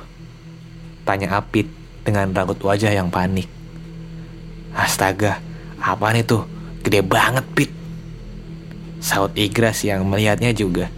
Tanya 1.03 1.39
Apit 1.39 1.67
dengan 2.07 2.31
raut 2.33 2.59
wajah 2.59 2.91
yang 2.95 3.11
panik. 3.11 3.51
Astaga, 4.75 5.43
apaan 5.79 6.19
itu? 6.19 6.43
Gede 6.83 7.01
banget, 7.03 7.45
Pit. 7.55 7.71
Saut 9.03 9.35
Igras 9.37 9.85
yang 9.85 10.07
melihatnya 10.07 10.55
juga. 10.57 10.89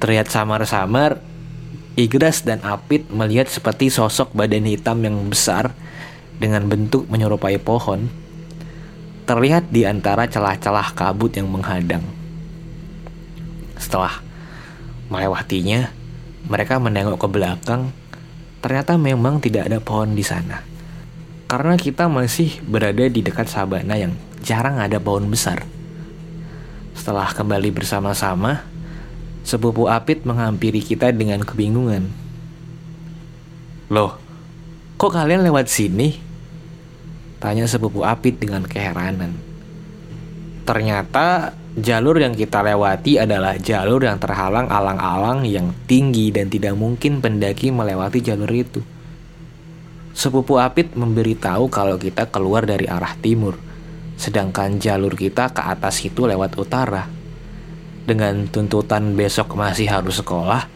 Terlihat 0.00 0.32
samar-samar, 0.32 1.20
Igras 1.98 2.46
dan 2.46 2.64
Apit 2.64 3.10
melihat 3.12 3.50
seperti 3.50 3.92
sosok 3.92 4.32
badan 4.32 4.64
hitam 4.64 5.02
yang 5.04 5.16
besar 5.28 5.76
dengan 6.40 6.64
bentuk 6.64 7.04
menyerupai 7.12 7.60
pohon 7.60 8.08
terlihat 9.30 9.70
di 9.70 9.86
antara 9.86 10.26
celah-celah 10.26 10.90
kabut 10.90 11.30
yang 11.38 11.46
menghadang. 11.46 12.02
Setelah 13.78 14.18
melewatinya, 15.06 15.86
mereka 16.46 16.80
menengok 16.80 17.20
ke 17.20 17.28
belakang. 17.28 17.92
Ternyata 18.60 19.00
memang 19.00 19.40
tidak 19.40 19.68
ada 19.68 19.80
pohon 19.80 20.12
di 20.12 20.24
sana. 20.24 20.60
Karena 21.50 21.74
kita 21.74 22.06
masih 22.06 22.62
berada 22.62 23.02
di 23.10 23.20
dekat 23.24 23.50
sabana 23.50 23.98
yang 23.98 24.14
jarang 24.40 24.78
ada 24.78 25.02
pohon 25.02 25.26
besar. 25.26 25.66
Setelah 26.94 27.32
kembali 27.32 27.74
bersama-sama, 27.74 28.62
sepupu 29.42 29.88
Apit 29.90 30.22
menghampiri 30.22 30.84
kita 30.84 31.10
dengan 31.10 31.42
kebingungan. 31.42 32.06
Loh, 33.90 34.14
kok 34.94 35.10
kalian 35.10 35.42
lewat 35.42 35.66
sini? 35.66 36.20
Tanya 37.40 37.64
sepupu 37.66 38.04
Apit 38.04 38.38
dengan 38.38 38.62
keheranan. 38.62 39.49
Ternyata 40.70 41.50
jalur 41.74 42.22
yang 42.22 42.30
kita 42.30 42.62
lewati 42.62 43.18
adalah 43.18 43.58
jalur 43.58 44.06
yang 44.06 44.22
terhalang 44.22 44.70
alang-alang 44.70 45.42
yang 45.42 45.74
tinggi 45.90 46.30
dan 46.30 46.46
tidak 46.46 46.78
mungkin 46.78 47.18
pendaki 47.18 47.74
melewati 47.74 48.22
jalur 48.22 48.46
itu. 48.54 48.78
Sepupu 50.14 50.62
Apit 50.62 50.94
memberitahu 50.94 51.66
kalau 51.74 51.98
kita 51.98 52.30
keluar 52.30 52.70
dari 52.70 52.86
arah 52.86 53.18
timur, 53.18 53.58
sedangkan 54.14 54.78
jalur 54.78 55.18
kita 55.18 55.50
ke 55.50 55.58
atas 55.58 56.06
itu 56.06 56.30
lewat 56.30 56.54
utara. 56.54 57.10
Dengan 58.06 58.46
tuntutan 58.46 59.18
besok 59.18 59.58
masih 59.58 59.90
harus 59.90 60.22
sekolah, 60.22 60.70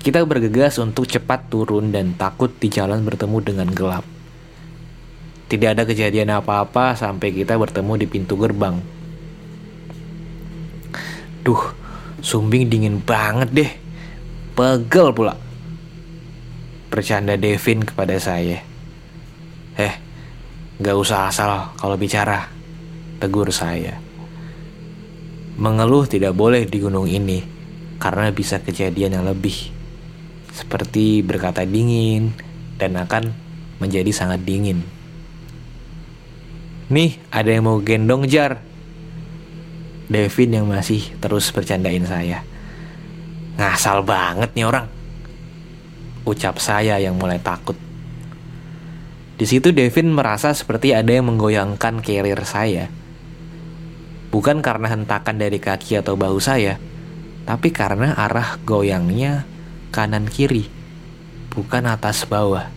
kita 0.00 0.24
bergegas 0.24 0.80
untuk 0.80 1.04
cepat 1.04 1.52
turun 1.52 1.92
dan 1.92 2.16
takut 2.16 2.48
di 2.48 2.72
jalan 2.72 3.04
bertemu 3.04 3.44
dengan 3.44 3.68
gelap. 3.76 4.08
Tidak 5.52 5.68
ada 5.68 5.84
kejadian 5.84 6.32
apa-apa 6.32 6.96
sampai 6.96 7.28
kita 7.28 7.60
bertemu 7.60 8.00
di 8.00 8.08
pintu 8.08 8.40
gerbang. 8.40 9.01
Duh, 11.42 11.74
sumbing 12.22 12.70
dingin 12.70 13.02
banget 13.02 13.50
deh. 13.50 13.70
Pegel 14.54 15.10
pula. 15.10 15.34
Bercanda 16.88 17.34
Devin 17.34 17.82
kepada 17.82 18.14
saya. 18.22 18.62
Eh, 19.74 19.94
gak 20.78 20.96
usah 20.96 21.26
asal 21.26 21.74
kalau 21.74 21.98
bicara. 21.98 22.46
Tegur 23.18 23.50
saya. 23.54 23.98
Mengeluh 25.58 26.10
tidak 26.10 26.34
boleh 26.34 26.66
di 26.66 26.78
gunung 26.82 27.06
ini 27.06 27.42
karena 28.02 28.34
bisa 28.34 28.58
kejadian 28.58 29.18
yang 29.18 29.26
lebih. 29.26 29.70
Seperti 30.50 31.22
berkata 31.22 31.62
dingin 31.62 32.34
dan 32.76 32.98
akan 32.98 33.30
menjadi 33.78 34.10
sangat 34.10 34.42
dingin. 34.42 34.82
Nih, 36.90 37.16
ada 37.30 37.48
yang 37.48 37.70
mau 37.70 37.78
gendong 37.78 38.26
jar. 38.26 38.60
Devin 40.12 40.52
yang 40.52 40.68
masih 40.68 41.16
terus 41.24 41.48
bercandain 41.48 42.04
saya. 42.04 42.44
Ngasal 43.56 44.04
banget 44.04 44.52
nih 44.52 44.68
orang. 44.68 44.86
Ucap 46.28 46.60
saya 46.60 47.00
yang 47.00 47.16
mulai 47.16 47.40
takut. 47.40 47.74
Di 49.40 49.48
situ 49.48 49.72
Devin 49.72 50.12
merasa 50.12 50.52
seperti 50.52 50.92
ada 50.92 51.08
yang 51.08 51.32
menggoyangkan 51.32 52.04
carrier 52.04 52.44
saya. 52.44 52.92
Bukan 54.28 54.60
karena 54.60 54.92
hentakan 54.92 55.40
dari 55.40 55.56
kaki 55.56 55.98
atau 56.04 56.14
bahu 56.14 56.36
saya, 56.38 56.76
tapi 57.48 57.72
karena 57.72 58.12
arah 58.12 58.60
goyangnya 58.62 59.48
kanan 59.90 60.28
kiri, 60.28 60.68
bukan 61.52 61.88
atas 61.88 62.28
bawah. 62.28 62.68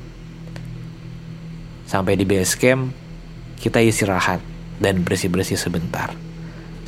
Sampai 1.85 2.17
di 2.17 2.25
base 2.25 2.55
camp, 2.57 2.91
kita 3.59 3.79
istirahat 3.83 4.41
dan 4.81 5.05
bersih-bersih 5.05 5.55
sebentar. 5.55 6.24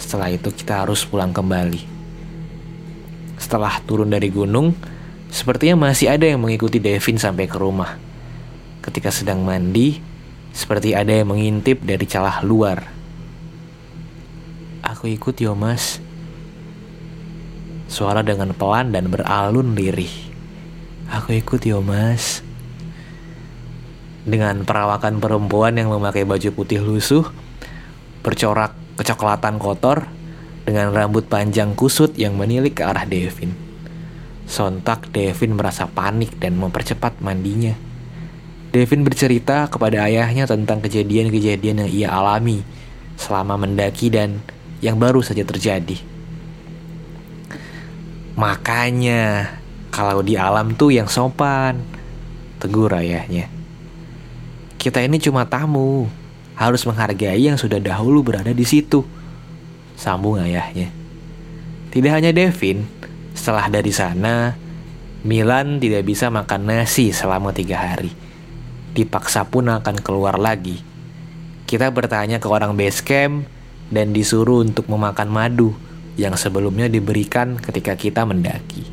Setelah 0.08 0.32
itu 0.32 0.56
kita 0.56 0.88
harus 0.88 1.04
pulang 1.04 1.36
kembali. 1.36 1.84
Setelah 3.36 3.84
turun 3.84 4.08
dari 4.08 4.32
gunung, 4.32 4.72
sepertinya 5.28 5.92
masih 5.92 6.08
ada 6.08 6.24
yang 6.24 6.40
mengikuti 6.40 6.80
Devin 6.80 7.20
sampai 7.20 7.44
ke 7.44 7.60
rumah. 7.60 8.00
Ketika 8.80 9.12
sedang 9.12 9.44
mandi, 9.44 10.00
seperti 10.56 10.96
ada 10.96 11.12
yang 11.12 11.36
mengintip 11.36 11.84
dari 11.84 12.08
celah 12.08 12.40
luar. 12.40 12.88
Aku 14.80 15.12
ikut 15.12 15.36
yo 15.44 15.60
mas. 15.60 16.00
Suara 17.92 18.24
dengan 18.24 18.56
pelan 18.56 18.96
dan 18.96 19.12
beralun 19.12 19.76
lirih. 19.76 20.32
Aku 21.12 21.36
ikut 21.36 21.68
yo 21.68 21.84
mas 21.84 22.48
dengan 24.24 24.64
perawakan 24.64 25.20
perempuan 25.20 25.76
yang 25.76 25.92
memakai 25.92 26.24
baju 26.24 26.48
putih 26.56 26.80
lusuh, 26.80 27.28
bercorak 28.24 28.87
kecoklatan 28.98 29.62
kotor, 29.62 30.10
dengan 30.68 30.92
rambut 30.92 31.32
panjang 31.32 31.72
kusut 31.80 32.20
yang 32.20 32.36
menilik 32.36 32.76
ke 32.76 32.84
arah 32.84 33.08
Devin. 33.08 33.56
Sontak 34.44 35.08
Devin 35.16 35.56
merasa 35.56 35.88
panik 35.88 36.36
dan 36.44 36.60
mempercepat 36.60 37.24
mandinya. 37.24 37.72
Devin 38.76 39.08
bercerita 39.08 39.72
kepada 39.72 40.04
ayahnya 40.04 40.44
tentang 40.44 40.84
kejadian-kejadian 40.84 41.88
yang 41.88 41.92
ia 41.92 42.10
alami 42.12 42.68
selama 43.16 43.56
mendaki 43.56 44.12
dan 44.12 44.44
yang 44.84 45.00
baru 45.00 45.24
saja 45.24 45.48
terjadi. 45.48 46.04
Makanya, 48.36 49.56
kalau 49.90 50.20
di 50.22 50.36
alam 50.36 50.76
tuh 50.76 50.94
yang 50.94 51.08
sopan, 51.08 51.80
tegur 52.60 52.92
ayahnya. 52.94 53.50
Kita 54.78 55.02
ini 55.02 55.18
cuma 55.18 55.48
tamu, 55.48 56.06
harus 56.58 56.82
menghargai 56.90 57.38
yang 57.38 57.56
sudah 57.56 57.78
dahulu 57.78 58.26
berada 58.26 58.50
di 58.50 58.66
situ. 58.66 59.06
Sambung 59.94 60.42
ayahnya. 60.42 60.90
Tidak 61.94 62.12
hanya 62.12 62.34
Devin, 62.34 62.84
setelah 63.38 63.70
dari 63.70 63.94
sana, 63.94 64.58
Milan 65.22 65.78
tidak 65.78 66.04
bisa 66.10 66.34
makan 66.34 66.66
nasi 66.66 67.14
selama 67.14 67.54
tiga 67.54 67.78
hari. 67.78 68.10
Dipaksa 68.98 69.46
pun 69.46 69.70
akan 69.70 70.02
keluar 70.02 70.42
lagi. 70.42 70.82
Kita 71.70 71.94
bertanya 71.94 72.42
ke 72.42 72.50
orang 72.50 72.74
base 72.74 73.06
camp 73.06 73.46
dan 73.94 74.12
disuruh 74.12 74.66
untuk 74.66 74.90
memakan 74.90 75.30
madu 75.30 75.78
yang 76.18 76.34
sebelumnya 76.34 76.90
diberikan 76.90 77.62
ketika 77.62 77.94
kita 77.94 78.26
mendaki. 78.26 78.88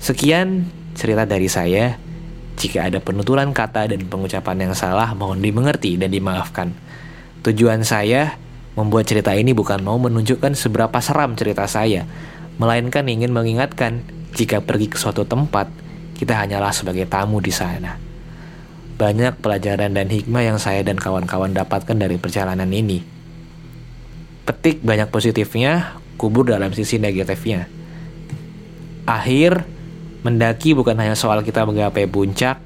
Sekian 0.00 0.68
cerita 0.92 1.24
dari 1.24 1.48
saya. 1.48 1.96
Jika 2.60 2.92
ada 2.92 3.00
penuturan 3.00 3.56
kata 3.56 3.88
dan 3.88 4.04
pengucapan 4.04 4.68
yang 4.68 4.74
salah, 4.76 5.16
mohon 5.16 5.40
dimengerti 5.40 5.96
dan 5.96 6.12
dimaafkan. 6.12 6.76
Tujuan 7.40 7.80
saya 7.88 8.36
membuat 8.76 9.08
cerita 9.08 9.32
ini 9.32 9.56
bukan 9.56 9.80
mau 9.80 9.96
menunjukkan 9.96 10.52
seberapa 10.52 11.00
seram 11.00 11.32
cerita 11.40 11.64
saya, 11.64 12.04
melainkan 12.60 13.08
ingin 13.08 13.32
mengingatkan 13.32 14.04
jika 14.36 14.60
pergi 14.60 14.92
ke 14.92 15.00
suatu 15.00 15.24
tempat, 15.24 15.72
kita 16.20 16.36
hanyalah 16.36 16.68
sebagai 16.68 17.08
tamu 17.08 17.40
di 17.40 17.48
sana. 17.48 17.96
banyak 19.00 19.40
pelajaran 19.40 19.96
dan 19.96 20.12
hikmah 20.12 20.44
yang 20.44 20.60
saya 20.60 20.84
dan 20.84 21.00
kawan-kawan 21.00 21.56
dapatkan 21.56 21.96
dari 21.96 22.20
perjalanan 22.20 22.68
ini. 22.68 23.00
Petik 24.44 24.84
banyak 24.84 25.08
positifnya, 25.08 25.96
kubur 26.20 26.44
dalam 26.44 26.68
sisi 26.76 27.00
negatifnya. 27.00 27.64
Akhir, 29.08 29.64
mendaki 30.20 30.76
bukan 30.76 30.96
hanya 31.00 31.16
soal 31.16 31.40
kita 31.40 31.64
menggapai 31.64 32.04
puncak, 32.08 32.60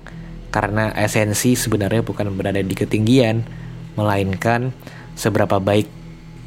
karena 0.54 0.94
esensi 0.94 1.58
sebenarnya 1.58 2.06
bukan 2.06 2.30
berada 2.34 2.62
di 2.62 2.74
ketinggian, 2.74 3.42
melainkan 3.98 4.74
seberapa 5.14 5.58
baik 5.58 5.86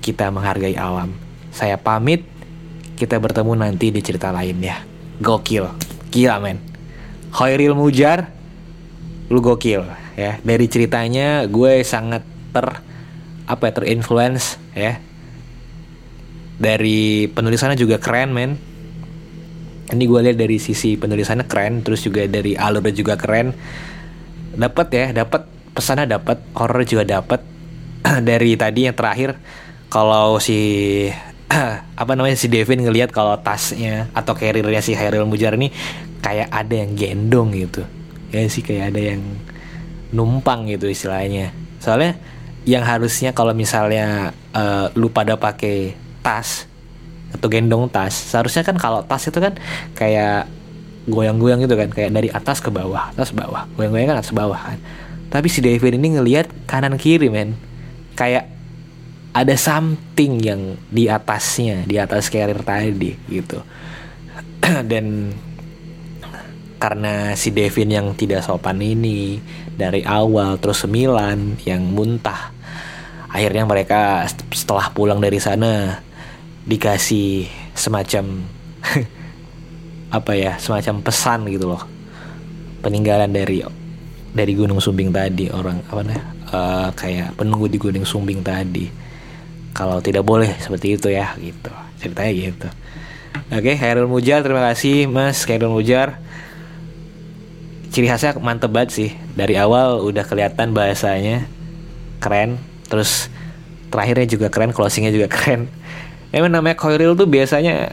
kita 0.03 0.31
menghargai 0.31 0.75
alam. 0.79 1.15
Saya 1.51 1.75
pamit, 1.79 2.23
kita 2.95 3.19
bertemu 3.19 3.53
nanti 3.55 3.91
di 3.91 3.99
cerita 3.99 4.31
lainnya. 4.31 4.83
Gokil, 5.19 5.67
gila 6.11 6.39
men. 6.39 6.59
Khairil 7.33 7.75
Mujar, 7.75 8.31
lu 9.27 9.43
gokil 9.43 9.83
ya. 10.15 10.39
Dari 10.39 10.65
ceritanya 10.71 11.43
gue 11.45 11.83
sangat 11.83 12.23
ter 12.55 12.67
apa 13.47 13.63
ya 13.67 13.73
terinfluence 13.75 14.59
ya. 14.71 14.99
Dari 16.57 17.29
penulisannya 17.29 17.77
juga 17.77 17.99
keren 17.99 18.31
men. 18.31 18.51
Ini 19.87 20.03
gue 20.03 20.19
lihat 20.19 20.37
dari 20.37 20.59
sisi 20.59 20.99
penulisannya 20.99 21.47
keren, 21.47 21.83
terus 21.83 22.03
juga 22.03 22.27
dari 22.27 22.59
alurnya 22.59 22.91
juga 22.91 23.15
keren. 23.15 23.55
Dapat 24.57 24.87
ya, 24.91 25.05
dapat 25.15 25.47
pesannya 25.71 26.09
dapat, 26.09 26.43
horror 26.57 26.83
juga 26.83 27.07
dapat. 27.07 27.57
dari 28.29 28.55
tadi 28.55 28.87
yang 28.87 28.95
terakhir 28.95 29.37
kalau 29.87 30.39
si 30.39 30.59
apa 32.01 32.11
namanya 32.15 32.35
si 32.35 32.51
Devin 32.51 32.83
ngelihat 32.83 33.11
kalau 33.11 33.39
tasnya 33.39 34.11
atau 34.11 34.35
carriernya 34.35 34.83
si 34.83 34.93
Hairil 34.93 35.27
Mujar 35.27 35.55
ini 35.55 35.71
kayak 36.19 36.51
ada 36.51 36.73
yang 36.75 36.91
gendong 36.97 37.55
gitu 37.55 37.87
ya 38.35 38.43
sih 38.51 38.63
kayak 38.63 38.91
ada 38.95 39.15
yang 39.15 39.21
numpang 40.11 40.67
gitu 40.67 40.91
istilahnya 40.91 41.55
soalnya 41.79 42.19
yang 42.67 42.83
harusnya 42.83 43.31
kalau 43.31 43.55
misalnya 43.55 44.35
uh, 44.51 44.91
lu 44.99 45.07
pada 45.07 45.39
pakai 45.39 45.95
tas 46.19 46.67
atau 47.33 47.47
gendong 47.51 47.91
tas 47.91 48.13
seharusnya 48.13 48.63
kan 48.63 48.79
kalau 48.79 49.03
tas 49.03 49.27
itu 49.27 49.37
kan 49.37 49.53
kayak 49.93 50.47
goyang-goyang 51.07 51.63
gitu 51.63 51.75
kan 51.79 51.89
kayak 51.91 52.11
dari 52.11 52.27
atas 52.27 52.59
ke 52.59 52.67
bawah 52.67 53.15
atas 53.15 53.31
bawah. 53.31 53.63
Goyang-goyang 53.79 54.15
kan 54.15 54.17
atas 54.19 54.35
bawah 54.35 54.59
kan. 54.59 54.79
Tapi 55.27 55.47
si 55.47 55.59
Devin 55.63 55.99
ini 55.99 56.19
ngelihat 56.19 56.51
kanan 56.67 56.99
kiri 56.99 57.31
men. 57.31 57.55
Kayak 58.15 58.51
ada 59.31 59.55
something 59.55 60.39
yang 60.43 60.75
di 60.91 61.07
atasnya 61.07 61.87
di 61.87 61.95
atas 61.95 62.27
carrier 62.27 62.59
tadi 62.63 63.15
gitu. 63.31 63.63
Dan 64.91 65.31
karena 66.77 67.33
si 67.33 67.49
Devin 67.55 67.89
yang 67.89 68.07
tidak 68.13 68.45
sopan 68.45 68.77
ini 68.83 69.41
dari 69.73 70.05
awal 70.05 70.61
terus 70.61 70.85
sembilan 70.85 71.65
yang 71.65 71.89
muntah 71.89 72.53
akhirnya 73.33 73.65
mereka 73.65 74.29
setelah 74.53 74.93
pulang 74.93 75.17
dari 75.17 75.41
sana 75.41 75.97
dikasih 76.67 77.47
semacam 77.71 78.43
apa 80.17 80.31
ya 80.35 80.59
semacam 80.59 80.99
pesan 81.01 81.47
gitu 81.47 81.71
loh. 81.71 81.83
Peninggalan 82.83 83.31
dari 83.31 83.63
dari 84.35 84.53
Gunung 84.53 84.83
Sumbing 84.83 85.09
tadi 85.09 85.49
orang 85.49 85.81
apa 85.87 86.01
nih 86.03 86.21
uh, 86.51 86.89
kayak 86.93 87.39
penunggu 87.39 87.71
di 87.71 87.79
Gunung 87.79 88.03
Sumbing 88.03 88.43
tadi. 88.43 88.91
Kalau 89.71 90.03
tidak 90.03 90.27
boleh 90.27 90.51
seperti 90.59 90.99
itu 90.99 91.07
ya 91.07 91.33
gitu. 91.39 91.71
Ceritanya 92.03 92.31
gitu. 92.35 92.67
Oke 93.47 93.79
Khairul 93.79 94.11
Mujar 94.11 94.43
terima 94.43 94.67
kasih 94.69 95.07
Mas 95.07 95.47
Khairul 95.47 95.71
Mujar. 95.71 96.19
Ciri 97.87 98.11
khasnya 98.11 98.35
mantep 98.43 98.69
banget 98.69 98.91
sih. 98.91 99.09
Dari 99.33 99.55
awal 99.55 100.03
udah 100.03 100.27
kelihatan 100.27 100.75
bahasanya 100.75 101.47
keren 102.19 102.59
terus 102.91 103.31
terakhirnya 103.87 104.27
juga 104.27 104.47
keren 104.51 104.75
closingnya 104.75 105.13
juga 105.13 105.31
keren 105.31 105.71
emang 106.31 106.51
namanya 106.51 106.75
Khairul 106.79 107.15
tuh 107.15 107.27
biasanya 107.27 107.91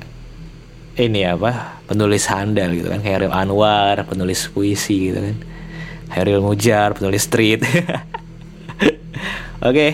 ini 0.95 1.27
apa 1.27 1.83
penulis 1.91 2.27
handal 2.31 2.71
gitu 2.75 2.89
kan. 2.91 3.03
Khairul 3.03 3.35
Anwar 3.35 4.07
penulis 4.07 4.47
puisi 4.51 5.11
gitu 5.13 5.21
kan. 5.21 5.37
Khairul 6.15 6.41
Mujar 6.43 6.95
penulis 6.95 7.27
street. 7.27 7.67
Oke 9.65 9.71
okay 9.71 9.93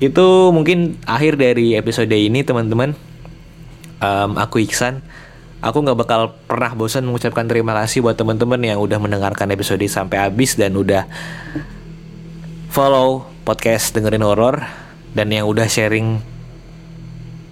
itu 0.00 0.26
mungkin 0.48 0.96
akhir 1.04 1.36
dari 1.36 1.76
episode 1.76 2.08
ini 2.08 2.40
teman-teman. 2.40 2.96
Um, 4.00 4.40
aku 4.40 4.64
Iksan. 4.64 5.04
Aku 5.60 5.84
nggak 5.84 5.98
bakal 6.00 6.20
pernah 6.48 6.72
bosan 6.72 7.04
mengucapkan 7.04 7.44
terima 7.44 7.76
kasih 7.76 8.00
buat 8.00 8.16
teman-teman 8.16 8.56
yang 8.64 8.80
udah 8.80 8.96
mendengarkan 8.96 9.52
episode 9.52 9.84
sampai 9.92 10.24
habis 10.24 10.56
dan 10.56 10.72
udah 10.72 11.04
follow 12.72 13.28
podcast 13.44 13.92
dengerin 13.92 14.24
horor 14.24 14.64
dan 15.12 15.28
yang 15.28 15.44
udah 15.44 15.68
sharing 15.68 16.24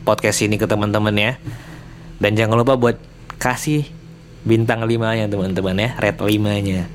podcast 0.09 0.41
ini 0.41 0.57
ke 0.57 0.65
teman-teman 0.65 1.13
ya 1.13 1.37
dan 2.17 2.33
jangan 2.33 2.57
lupa 2.57 2.81
buat 2.81 2.97
kasih 3.37 3.85
bintang 4.49 4.89
5 4.89 4.97
nya 4.97 5.29
teman-teman 5.29 5.77
ya 5.77 5.91
red 6.01 6.17
5 6.17 6.25
nya 6.65 6.89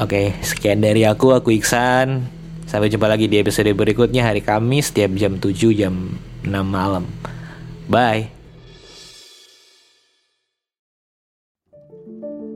oke 0.00 0.40
sekian 0.40 0.80
dari 0.80 1.04
aku 1.04 1.36
aku 1.36 1.52
Iksan 1.52 2.40
Sampai 2.72 2.88
jumpa 2.88 3.04
lagi 3.04 3.28
di 3.28 3.36
episode 3.36 3.68
berikutnya 3.76 4.24
hari 4.24 4.40
Kamis 4.40 4.88
setiap 4.88 5.12
jam 5.20 5.36
7 5.36 5.76
jam 5.76 6.16
6 6.40 6.48
malam. 6.64 7.04
Bye. 7.84 8.32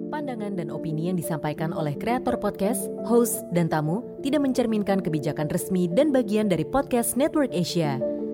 Pandangan 0.09 0.57
dan 0.57 0.73
opini 0.73 1.13
yang 1.13 1.21
disampaikan 1.21 1.77
oleh 1.77 1.93
kreator 2.01 2.41
podcast, 2.41 2.89
host, 3.05 3.45
dan 3.53 3.69
tamu 3.69 4.01
tidak 4.25 4.41
mencerminkan 4.41 5.05
kebijakan 5.05 5.53
resmi 5.53 5.85
dan 5.93 6.17
bagian 6.17 6.49
dari 6.49 6.65
podcast 6.65 7.21
Network 7.21 7.53
Asia. 7.53 8.16